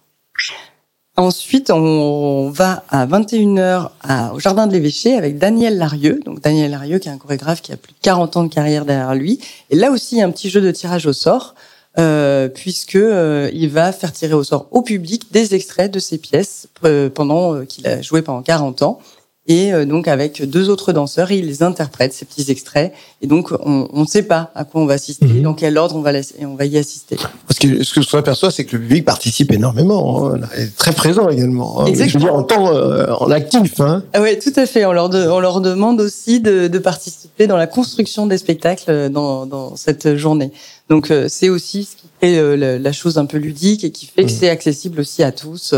Ensuite, 1.16 1.70
on 1.70 2.50
va 2.50 2.84
à 2.90 3.06
21h 3.06 3.92
à, 4.02 4.34
au 4.34 4.40
Jardin 4.40 4.66
de 4.66 4.74
l'Évêché 4.74 5.16
avec 5.16 5.38
Daniel 5.38 5.78
Larieux. 5.78 6.20
Donc 6.26 6.42
Daniel 6.42 6.72
Larieux 6.72 6.98
qui 6.98 7.08
est 7.08 7.12
un 7.12 7.20
chorégraphe 7.20 7.62
qui 7.62 7.72
a 7.72 7.78
plus 7.78 7.94
de 7.94 8.00
40 8.02 8.38
ans 8.38 8.44
de 8.44 8.52
carrière 8.52 8.84
derrière 8.84 9.14
lui. 9.14 9.40
Et 9.70 9.76
là 9.76 9.92
aussi, 9.92 10.16
il 10.16 10.20
y 10.20 10.22
a 10.24 10.26
un 10.26 10.32
petit 10.32 10.50
jeu 10.50 10.60
de 10.60 10.72
tirage 10.72 11.06
au 11.06 11.14
sort, 11.14 11.54
euh, 12.00 12.48
puisque 12.50 12.96
euh, 12.96 13.52
il 13.54 13.70
va 13.70 13.92
faire 13.92 14.12
tirer 14.12 14.34
au 14.34 14.44
sort 14.44 14.68
au 14.72 14.82
public 14.82 15.32
des 15.32 15.54
extraits 15.54 15.92
de 15.92 16.00
ses 16.00 16.18
pièces 16.18 16.68
euh, 16.84 17.12
pendant 17.12 17.54
euh, 17.54 17.66
qu'il 17.66 17.86
a 17.86 18.02
joué 18.02 18.24
pendant 18.24 18.42
40 18.42 18.82
ans. 18.82 19.00
Et 19.46 19.74
euh, 19.74 19.84
donc 19.86 20.08
avec 20.08 20.42
deux 20.50 20.70
autres 20.70 20.94
danseurs, 20.94 21.30
il 21.34 21.46
les 21.48 21.64
interprète 21.64 22.14
ces 22.14 22.24
petits 22.24 22.50
extraits. 22.50 22.94
Et 23.22 23.28
donc 23.28 23.52
on 23.66 23.90
ne 23.94 24.06
sait 24.06 24.24
pas 24.24 24.52
à 24.56 24.64
quoi 24.64 24.80
on 24.82 24.86
va 24.86 24.94
assister, 24.94 25.26
Mhm. 25.26 25.42
dans 25.42 25.54
quel 25.54 25.78
ordre 25.78 25.98
on 25.98 26.02
va, 26.02 26.12
on 26.42 26.56
va 26.56 26.66
y 26.66 26.78
assister. 26.78 27.18
Parce 27.46 27.60
que 27.60 27.84
ce 27.84 27.94
que 27.94 28.02
je 28.02 28.16
aperçois, 28.16 28.52
c'est 28.52 28.64
que 28.64 28.78
le 28.78 28.82
public 28.84 29.04
participe 29.04 29.52
énormément, 29.52 30.30
hein, 30.34 30.40
est 30.56 30.74
très 30.78 30.94
présent 30.94 31.28
également. 31.28 31.82
hein. 31.82 31.86
Exactement. 31.88 32.20
Je 32.22 32.26
veux 32.26 32.32
dire, 32.32 32.36
en 32.36 32.44
temps, 32.44 32.74
euh, 32.74 33.12
en 33.20 33.30
actif. 33.32 33.82
Hein. 33.82 34.04
Ah 34.14 34.22
ouais, 34.22 34.40
tout 34.40 34.54
à 34.56 34.66
fait. 34.66 34.86
On 34.86 34.94
leur, 34.94 35.10
de- 35.10 35.28
on 35.28 35.42
leur 35.42 35.60
demande 35.60 36.00
aussi 36.00 36.40
de, 36.40 36.70
de 36.70 36.80
participer 36.80 37.46
dans 37.46 37.58
la 37.58 37.68
construction 37.68 38.28
des 38.28 38.38
spectacles 38.38 38.86
euh, 38.92 39.10
dans, 39.10 39.46
dans 39.46 39.76
cette 39.76 40.16
journée. 40.16 40.52
Donc 40.90 41.12
euh, 41.12 41.28
c'est 41.28 41.50
aussi 41.50 41.84
ce 41.84 41.96
qui 41.98 42.08
fait 42.22 42.38
euh, 42.38 42.56
la, 42.56 42.80
la 42.80 42.92
chose 42.94 43.18
un 43.18 43.26
peu 43.26 43.38
ludique 43.38 43.84
et 43.84 43.92
qui 43.92 44.06
fait 44.06 44.24
que 44.24 44.32
Mhm. 44.32 44.38
c'est 44.40 44.50
accessible 44.50 45.02
aussi 45.02 45.22
à 45.22 45.34
tous, 45.34 45.74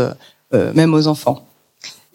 euh, 0.54 0.72
même 0.74 0.94
aux 0.94 1.08
enfants. 1.08 1.45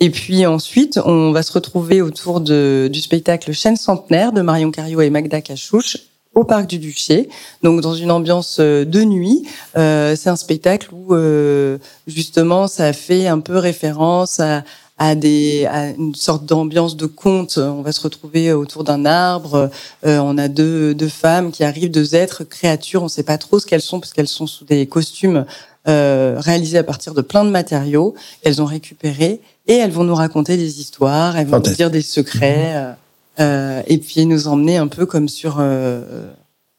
Et 0.03 0.09
puis 0.09 0.47
ensuite, 0.47 0.99
on 1.05 1.31
va 1.31 1.43
se 1.43 1.53
retrouver 1.53 2.01
autour 2.01 2.41
de, 2.41 2.89
du 2.91 2.99
spectacle 2.99 3.53
Chaîne 3.53 3.77
centenaire 3.77 4.31
de 4.33 4.41
Marion 4.41 4.71
Cario 4.71 4.99
et 4.99 5.11
Magda 5.11 5.41
Cachouche 5.41 5.97
au 6.33 6.43
parc 6.43 6.65
du 6.65 6.79
Duché, 6.79 7.29
donc 7.61 7.81
dans 7.81 7.93
une 7.93 8.09
ambiance 8.09 8.57
euh, 8.59 8.83
de 8.83 9.03
nuit. 9.03 9.45
Euh, 9.77 10.15
c'est 10.15 10.29
un 10.29 10.35
spectacle 10.35 10.89
où 10.91 11.13
euh, 11.13 11.77
justement 12.07 12.67
ça 12.67 12.93
fait 12.93 13.27
un 13.27 13.41
peu 13.41 13.57
référence 13.57 14.39
à, 14.39 14.63
à 14.97 15.13
des 15.13 15.65
à 15.65 15.89
une 15.89 16.15
sorte 16.15 16.45
d'ambiance 16.45 16.95
de 16.95 17.05
conte. 17.05 17.59
On 17.59 17.83
va 17.83 17.91
se 17.91 18.01
retrouver 18.01 18.53
autour 18.53 18.83
d'un 18.83 19.05
arbre. 19.05 19.69
Euh, 20.05 20.17
on 20.19 20.37
a 20.39 20.47
deux 20.47 20.95
deux 20.95 21.09
femmes 21.09 21.51
qui 21.51 21.63
arrivent, 21.63 21.91
deux 21.91 22.15
êtres, 22.15 22.43
créatures. 22.43 23.01
On 23.01 23.05
ne 23.05 23.09
sait 23.09 23.23
pas 23.23 23.37
trop 23.37 23.59
ce 23.59 23.67
qu'elles 23.67 23.81
sont 23.81 23.99
parce 23.99 24.13
qu'elles 24.13 24.27
sont 24.27 24.47
sous 24.47 24.65
des 24.65 24.87
costumes 24.87 25.45
euh, 25.87 26.35
réalisés 26.37 26.77
à 26.77 26.83
partir 26.83 27.15
de 27.15 27.21
plein 27.21 27.43
de 27.43 27.49
matériaux 27.49 28.13
qu'elles 28.43 28.61
ont 28.61 28.65
récupérés 28.65 29.41
et 29.67 29.75
elles 29.75 29.91
vont 29.91 30.03
nous 30.03 30.15
raconter 30.15 30.57
des 30.57 30.79
histoires. 30.79 31.37
Elles 31.37 31.47
vont 31.47 31.57
nous 31.65 31.73
dire 31.73 31.91
des 31.91 32.01
secrets. 32.01 32.71
euh, 32.75 32.91
euh, 33.39 33.81
et 33.87 33.97
puis 33.97 34.25
nous 34.25 34.47
emmener 34.47 34.77
un 34.77 34.87
peu 34.87 35.05
comme 35.05 35.29
sur 35.29 35.57
euh, 35.59 36.01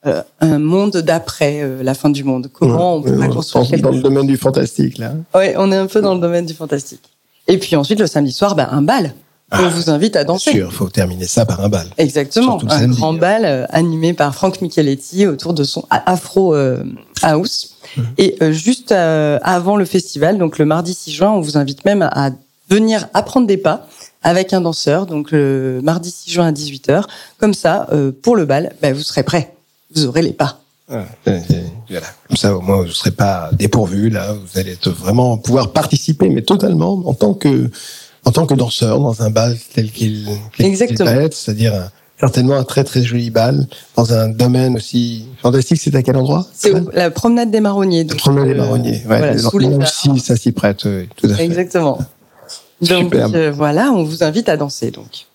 euh, 0.07 0.23
un 0.41 0.59
monde 0.59 0.99
d'après 0.99 1.61
euh, 1.63 1.83
la 1.83 1.95
fin 1.95 2.11
du 2.11 2.25
monde. 2.25 2.49
Comment 2.53 2.97
on 2.97 3.01
Ouais, 3.03 3.11
pourrait 3.13 3.27
ouais, 3.29 3.35
construire 3.35 3.65
dans, 3.65 3.71
quelque 3.71 3.83
dans 3.83 3.91
le 3.91 4.01
domaine 4.03 4.27
du 4.27 4.37
fantastique, 4.37 4.99
là. 4.99 5.13
Ouais, 5.35 5.55
on 5.57 5.73
est 5.73 5.77
un 5.77 5.87
peu 5.87 6.01
dans 6.03 6.15
le 6.15 6.21
domaine 6.21 6.45
du 6.47 6.55
fantastique. 6.55 7.01
Et 7.49 7.59
puis 7.59 7.75
ensuite, 7.75 7.99
le 8.01 8.07
samedi 8.07 8.33
soir, 8.33 8.55
ben, 8.55 8.69
un 8.71 8.83
bal. 8.83 9.15
On 9.51 9.57
Ah, 9.59 9.69
vous 9.69 9.91
invite 9.91 10.17
à 10.17 10.25
Bien 10.25 10.35
danser. 10.35 10.51
sûr, 10.53 10.73
faut 10.73 10.89
terminer 10.89 11.27
ça 11.27 11.45
par 11.45 11.61
un 11.61 11.69
bal. 11.69 11.87
Exactement. 11.99 12.59
Un 12.69 12.79
samedi. 12.81 12.97
grand 12.99 13.13
bal 13.15 13.45
euh, 13.45 13.67
animé 13.71 14.13
par 14.15 14.35
Franck 14.35 14.61
Micheletti 14.63 15.27
autour 15.27 15.53
de 15.55 15.63
son 15.65 15.85
Afro 15.91 16.55
euh, 16.55 16.83
House. 17.23 17.75
Mhm. 17.97 18.05
Et 18.19 18.37
euh, 18.43 18.53
juste 18.53 18.93
euh, 18.93 19.39
avant 19.43 19.77
le 19.77 19.85
festival, 19.85 20.39
donc 20.39 20.59
le 20.59 20.65
mardi 20.65 20.95
6 20.95 21.13
juin, 21.13 21.31
on 21.33 21.41
vous 21.41 21.59
invite 21.59 21.85
même 21.85 22.03
à 22.03 22.31
venir 22.73 23.09
apprendre 23.15 23.47
des 23.47 23.57
pas 23.57 23.87
avec 24.23 24.53
un 24.53 24.61
danseur. 24.61 25.07
Donc 25.07 25.31
le 25.31 25.81
mardi 25.83 26.11
6 26.11 26.31
juin 26.31 26.47
à 26.47 26.53
18h. 26.53 27.05
Comme 27.39 27.55
ça, 27.55 27.89
euh, 27.93 28.13
pour 28.13 28.37
le 28.37 28.45
bal, 28.45 28.75
ben, 28.81 28.95
vous 28.95 29.03
serez 29.03 29.23
prêts. 29.23 29.55
Vous 29.95 30.07
aurez 30.07 30.23
les 30.23 30.33
pas. 30.33 30.59
Voilà. 30.89 32.07
Comme 32.29 32.37
ça, 32.37 32.55
au 32.55 32.61
moins, 32.61 32.77
vous 32.79 32.85
ne 32.85 32.91
serez 32.91 33.13
pas 33.13 33.51
dépourvu. 33.53 34.11
Là, 34.11 34.33
vous 34.33 34.59
allez 34.59 34.73
être 34.73 34.91
vraiment 34.91 35.39
pouvoir 35.39 35.73
participer, 35.73 36.29
mais 36.29 36.43
totalement 36.43 37.03
en 37.07 37.15
tant 37.15 37.35
que 37.35 37.71
en 38.25 38.31
tant 38.31 38.47
que 38.47 38.55
danseur 38.55 39.01
dans 39.01 39.23
un 39.23 39.31
bal 39.31 39.57
tel 39.75 39.91
qu'il 39.91 40.29
qu'il 40.55 40.97
va 40.99 41.15
être, 41.17 41.35
c'est-à-dire 41.35 41.91
certainement 42.21 42.57
un 42.57 42.65
très 42.65 42.85
très 42.85 43.03
joli 43.03 43.31
bal 43.31 43.67
dans 43.97 44.13
un 44.13 44.29
domaine 44.29 44.77
aussi 44.77 45.27
fantastique. 45.41 45.81
C'est 45.81 45.95
à 45.95 46.03
quel 46.03 46.17
endroit 46.17 46.47
C'est 46.55 46.73
la 46.93 47.11
promenade 47.11 47.51
des 47.51 47.61
marronniers. 47.61 48.05
Donc, 48.05 48.19
promenade 48.19 48.49
des 48.49 48.55
euh, 48.55 48.59
marronniers. 48.59 49.03
Ouais, 49.07 49.19
voilà, 49.19 49.33
les 49.33 49.69
les 49.69 49.77
aussi, 49.77 50.21
ça 50.21 50.37
s'y 50.37 50.53
prête. 50.53 50.85
oui, 50.85 51.09
tout 51.17 51.27
à 51.27 51.35
fait. 51.35 51.45
Exactement. 51.45 51.99
Donc 52.83 53.15
euh, 53.15 53.51
voilà, 53.51 53.93
on 53.93 54.03
vous 54.03 54.23
invite 54.23 54.49
à 54.49 54.57
danser 54.57 54.91
donc. 54.91 55.27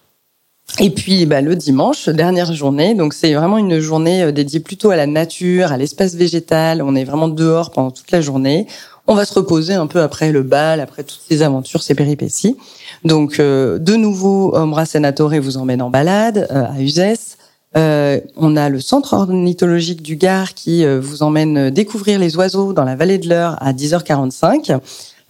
Et 0.80 0.90
puis 0.90 1.26
bah, 1.26 1.42
le 1.42 1.56
dimanche, 1.56 2.10
dernière 2.10 2.54
journée, 2.54 2.94
donc 2.94 3.14
c'est 3.14 3.34
vraiment 3.34 3.58
une 3.58 3.80
journée 3.80 4.24
euh, 4.24 4.32
dédiée 4.32 4.60
plutôt 4.60 4.92
à 4.92 4.96
la 4.96 5.08
nature, 5.08 5.72
à 5.72 5.78
l'espace 5.78 6.16
végétal. 6.16 6.82
On 6.82 6.96
est 6.96 7.06
vraiment 7.06 7.30
dehors 7.30 7.72
pendant 7.72 7.92
toute 7.92 8.12
la 8.12 8.22
journée. 8.22 8.68
On 9.08 9.16
va 9.16 9.24
se 9.24 9.34
reposer 9.34 9.74
un 9.74 9.88
peu 9.88 10.02
après 10.02 10.34
le 10.34 10.44
bal, 10.44 10.82
après 10.82 11.04
toutes 11.04 11.22
ces 11.28 11.42
aventures, 11.42 11.82
ces 11.82 11.96
péripéties. 11.96 12.58
Donc 13.06 13.40
euh, 13.40 13.80
de 13.80 13.96
nouveau, 13.96 14.56
Ombra 14.56 14.86
Senatore 14.86 15.40
vous 15.40 15.58
emmène 15.58 15.82
en 15.82 15.90
balade 15.90 16.48
euh, 16.52 16.66
à 16.66 16.82
Uzès. 16.82 17.38
Euh, 17.78 18.20
on 18.36 18.56
a 18.56 18.70
le 18.70 18.80
centre 18.80 19.14
ornithologique 19.14 20.02
du 20.02 20.16
Gard 20.16 20.54
qui 20.54 20.84
euh, 20.84 21.00
vous 21.00 21.22
emmène 21.22 21.70
découvrir 21.70 22.20
les 22.20 22.36
oiseaux 22.36 22.74
dans 22.74 22.84
la 22.84 22.96
vallée 22.96 23.18
de 23.18 23.30
l'Eure 23.30 23.56
à 23.60 23.74
10h45 23.74 24.80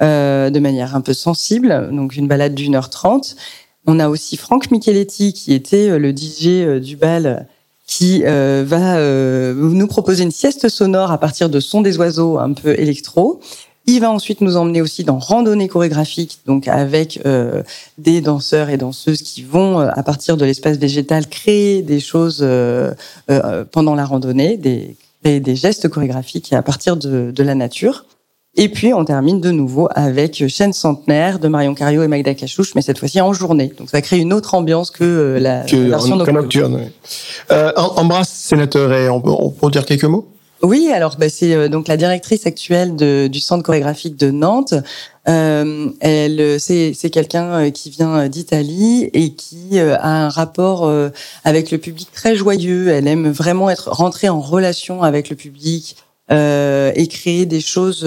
euh, 0.02 0.50
de 0.50 0.60
manière 0.60 0.96
un 0.96 1.02
peu 1.02 1.14
sensible, 1.14 1.90
donc 1.92 2.16
une 2.16 2.28
balade 2.28 2.56
d'une 2.56 2.76
heure 2.76 2.90
trente. 2.90 3.36
On 3.86 4.00
a 4.00 4.10
aussi 4.10 4.38
Franck 4.38 4.70
Micheletti 4.72 5.34
qui 5.34 5.54
était 5.54 5.90
euh, 5.90 5.98
le 5.98 6.12
DJ 6.12 6.48
euh, 6.48 6.80
du 6.80 6.98
bal 6.98 7.48
qui 7.88 8.24
euh, 8.26 8.64
va 8.68 8.98
euh, 8.98 9.54
nous 9.56 9.88
proposer 9.88 10.24
une 10.24 10.32
sieste 10.32 10.68
sonore 10.68 11.12
à 11.12 11.18
partir 11.18 11.50
de 11.50 11.60
sons 11.62 11.82
des 11.82 11.98
oiseaux 11.98 12.38
un 12.38 12.52
peu 12.52 12.78
électro. 12.78 13.40
Il 13.86 14.02
va 14.02 14.12
ensuite 14.12 14.42
nous 14.42 14.58
emmener 14.58 14.82
aussi 14.82 15.06
dans 15.06 15.18
randonnée 15.18 15.70
chorégraphique, 15.70 16.40
donc 16.46 16.68
avec 16.68 17.22
euh, 17.26 17.64
des 17.98 18.20
danseurs 18.20 18.70
et 18.70 18.76
danseuses 18.76 19.22
qui 19.22 19.44
vont, 19.44 19.80
euh, 19.80 19.90
à 19.94 20.04
partir 20.04 20.36
de 20.36 20.44
l'espace 20.44 20.78
végétal, 20.78 21.28
créer 21.28 21.82
des 21.82 22.02
choses 22.02 22.46
pendant 23.72 23.96
la 23.96 24.06
randonnée, 24.06 24.58
des, 24.58 24.98
des 25.24 25.56
gestes 25.56 25.88
chorégraphiques 25.88 26.52
à 26.52 26.62
partir 26.62 26.98
de, 26.98 27.32
de 27.32 27.44
la 27.44 27.56
nature. 27.56 28.04
Et 28.60 28.70
puis, 28.70 28.92
on 28.94 29.06
termine 29.06 29.40
de 29.40 29.52
nouveau 29.52 29.88
avec 29.94 30.48
Chaîne 30.48 30.74
Centenaire 30.74 31.38
de 31.38 31.48
Marion 31.48 31.76
Cario 31.76 32.02
et 32.02 32.08
Magda 32.08 32.34
Cachouche, 32.34 32.74
mais 32.74 32.82
cette 32.82 32.98
fois-ci 32.98 33.22
en 33.22 33.32
journée. 33.32 33.72
Donc, 33.78 33.90
ça 33.92 34.02
crée 34.02 34.18
une 34.18 34.34
autre 34.34 34.56
ambiance 34.56 34.90
que 34.90 35.38
la 35.40 35.62
version 35.62 36.16
nocturne. 36.16 36.90
Euh, 37.52 37.72
embrasse, 37.76 38.30
sénateur, 38.30 38.92
et 38.94 39.10
on 39.10 39.22
peut, 39.22 39.30
on 39.30 39.52
peut 39.52 39.70
dire 39.70 39.86
quelques 39.86 40.06
mots? 40.06 40.28
Oui, 40.64 40.90
alors 40.92 41.18
bah, 41.20 41.30
c'est 41.30 41.54
euh, 41.54 41.70
donc 41.70 41.88
la 41.88 41.98
directrice 41.98 42.48
actuelle 42.48 42.96
de, 42.96 43.28
du 43.28 43.40
Centre 43.40 43.64
chorégraphique 43.64 44.18
de 44.18 44.32
Nantes. 44.32 44.74
Euh, 45.30 45.90
elle, 46.00 46.60
c'est, 46.60 46.94
c'est 46.96 47.10
quelqu'un 47.10 47.46
euh, 47.46 47.70
qui 47.70 47.92
vient 47.92 48.28
d'Italie 48.28 49.10
et 49.14 49.34
qui 49.34 49.80
a 49.80 50.04
un 50.04 50.30
rapport 50.30 50.92
avec 51.44 51.70
le 51.70 51.78
public 51.78 52.10
très 52.12 52.36
joyeux. 52.36 52.90
Elle 52.90 53.08
aime 53.08 53.30
vraiment 53.30 53.70
être 53.70 53.90
rentrée 53.92 54.30
en 54.30 54.40
relation 54.40 55.04
avec 55.04 55.30
le 55.30 55.36
public 55.36 55.96
et 56.30 57.08
créer 57.10 57.46
des 57.46 57.62
choses 57.62 58.04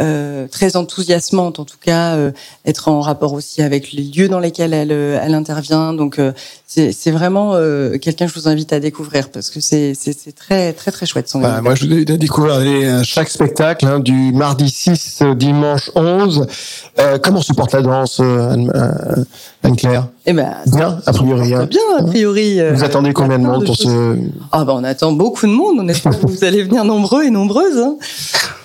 euh, 0.00 0.48
très 0.48 0.76
enthousiasmante, 0.76 1.60
en 1.60 1.66
tout 1.66 1.76
cas, 1.78 2.16
euh, 2.16 2.30
être 2.64 2.88
en 2.88 3.02
rapport 3.02 3.34
aussi 3.34 3.60
avec 3.60 3.92
les 3.92 4.02
lieux 4.02 4.26
dans 4.26 4.38
lesquels 4.38 4.72
elle, 4.72 4.90
euh, 4.90 5.20
elle 5.22 5.34
intervient. 5.34 5.92
Donc, 5.92 6.18
c'est 6.66 7.10
vraiment 7.10 7.52
quelqu'un 8.00 8.26
que 8.26 8.32
je 8.32 8.40
vous 8.40 8.48
invite 8.48 8.72
à 8.72 8.80
découvrir 8.80 9.28
parce 9.28 9.50
que 9.50 9.60
c'est 9.60 9.94
très 10.34 10.72
très 10.72 10.90
très 10.90 11.04
chouette. 11.04 11.28
Son 11.28 11.40
bah, 11.40 11.60
moi, 11.60 11.74
je 11.74 11.84
vous 11.84 11.92
ai 11.92 12.04
découvert 12.04 13.04
chaque 13.04 13.28
spectacle 13.28 13.86
hein, 13.86 14.00
du 14.00 14.32
mardi 14.32 14.70
6 14.70 15.20
au 15.20 15.34
dimanche 15.34 15.90
11. 15.94 16.46
comment 17.22 17.42
se 17.42 17.52
porte 17.52 17.74
la 17.74 17.82
danse, 17.82 18.22
Anne-Claire 19.62 20.08
eh 20.24 20.32
ben, 20.32 20.54
bien, 20.66 21.00
a 21.04 21.12
priori. 21.12 21.52
Hein. 21.52 21.66
Bien, 21.66 21.80
a 21.98 22.02
priori. 22.04 22.60
Vous 22.72 22.84
attendez 22.84 23.12
combien 23.12 23.40
de 23.40 23.44
monde 23.44 23.64
pour 23.64 23.74
ce 23.74 24.16
Ah 24.52 24.64
ben, 24.64 24.74
on 24.74 24.84
attend 24.84 25.10
beaucoup 25.10 25.46
de 25.46 25.52
monde. 25.52 25.78
On 25.80 25.88
espère 25.88 26.18
que 26.18 26.26
vous 26.26 26.44
allez 26.44 26.62
venir 26.62 26.84
nombreux 26.84 27.24
et 27.24 27.30
nombreuses. 27.30 27.78
Hein. 27.78 27.96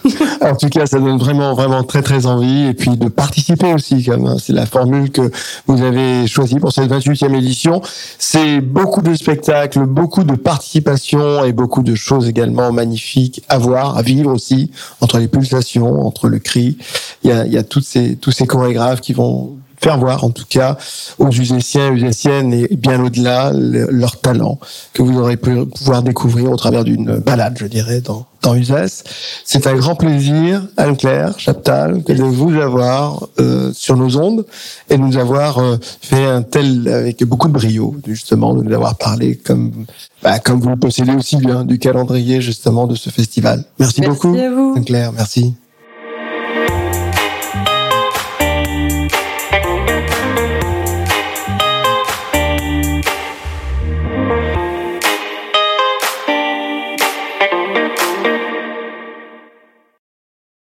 en 0.42 0.56
tout 0.56 0.70
cas, 0.70 0.86
ça 0.86 1.00
donne 1.00 1.18
vraiment, 1.18 1.56
vraiment 1.56 1.84
très, 1.84 2.04
très 2.04 2.28
envie. 2.28 2.68
Et 2.68 2.76
puis 2.76 2.96
de 2.96 3.10
participer 3.10 3.74
aussi, 3.74 4.04
comme 4.04 4.28
hein. 4.28 4.38
c'est 4.40 4.54
la 4.54 4.68
formule 4.68 5.10
que 5.10 5.32
vous 5.66 5.82
avez 5.82 6.28
choisie 6.28 6.60
pour 6.60 6.72
cette 6.72 6.92
28e 6.92 7.36
édition. 7.36 7.82
C'est 8.20 8.62
beaucoup 8.62 9.02
de 9.02 9.16
spectacles, 9.16 9.86
beaucoup 9.88 10.24
de 10.24 10.36
participation 10.36 11.44
et 11.44 11.54
beaucoup 11.54 11.82
de 11.82 11.96
choses 11.96 12.28
également 12.28 12.72
magnifiques 12.72 13.44
à 13.50 13.58
voir, 13.58 13.98
à 13.98 14.04
vivre 14.04 14.32
aussi, 14.32 14.70
entre 15.02 15.18
les 15.18 15.28
pulsations, 15.28 16.06
entre 16.06 16.28
le 16.28 16.38
cri. 16.38 16.78
Il 17.24 17.32
y 17.32 17.34
a, 17.34 17.48
il 17.48 17.52
y 17.52 17.58
a 17.58 17.64
toutes 17.64 17.86
ces, 17.86 18.16
tous 18.16 18.32
ces 18.32 18.46
chorégraphes 18.46 19.02
qui 19.02 19.14
vont 19.14 19.58
faire 19.80 19.98
voir 19.98 20.24
en 20.24 20.30
tout 20.32 20.46
cas 20.50 20.78
aux 21.20 21.30
Uséciens, 21.30 21.92
Uséciennes 21.92 22.54
et 22.54 22.76
bien 22.76 23.04
au-delà 23.04 23.52
leur 23.54 24.20
talent 24.20 24.60
que 24.94 25.02
vous 25.02 25.20
aurez 25.20 25.38
pu 25.38 25.66
pouvoir 25.66 26.04
découvrir 26.04 26.52
au 26.52 26.56
travers 26.56 26.84
d'une 26.84 27.18
balade, 27.18 27.58
je 27.60 27.68
dirais, 27.68 28.02
dans, 28.02 28.26
dans 28.42 28.56
Uzès. 28.56 29.04
C'est 29.46 29.68
un 29.68 29.76
grand 29.76 29.96
plaisir, 29.96 30.64
Anne-Claire 30.78 31.40
Chaptal, 31.40 32.04
de 32.04 32.24
vous 32.24 32.56
avoir 32.56 33.28
euh, 33.40 33.72
sur 33.74 33.96
nos 33.96 34.18
ondes 34.18 34.46
et 34.90 34.98
de 34.98 35.02
nous 35.02 35.18
avoir 35.18 35.60
euh, 35.60 35.78
fait 36.02 36.26
un 36.26 36.42
tel, 36.42 36.88
avec 36.88 37.24
beaucoup 37.24 37.48
de 37.48 37.54
brio, 37.54 37.96
justement, 38.06 38.54
de 38.54 38.64
nous 38.64 38.74
avoir 38.74 38.98
parlé 38.98 39.36
comme, 39.36 39.86
bah, 40.24 40.40
comme 40.40 40.60
vous 40.60 40.70
le 40.70 40.78
possédez 40.78 41.14
aussi 41.14 41.38
bien 41.38 41.64
du 41.64 41.78
calendrier, 41.80 42.42
justement, 42.42 42.88
de 42.88 42.96
ce 42.96 43.10
festival. 43.10 43.64
Merci, 43.80 44.02
merci 44.02 44.28
beaucoup, 44.28 44.36
Anne-Claire, 44.76 45.12
merci. 45.12 45.54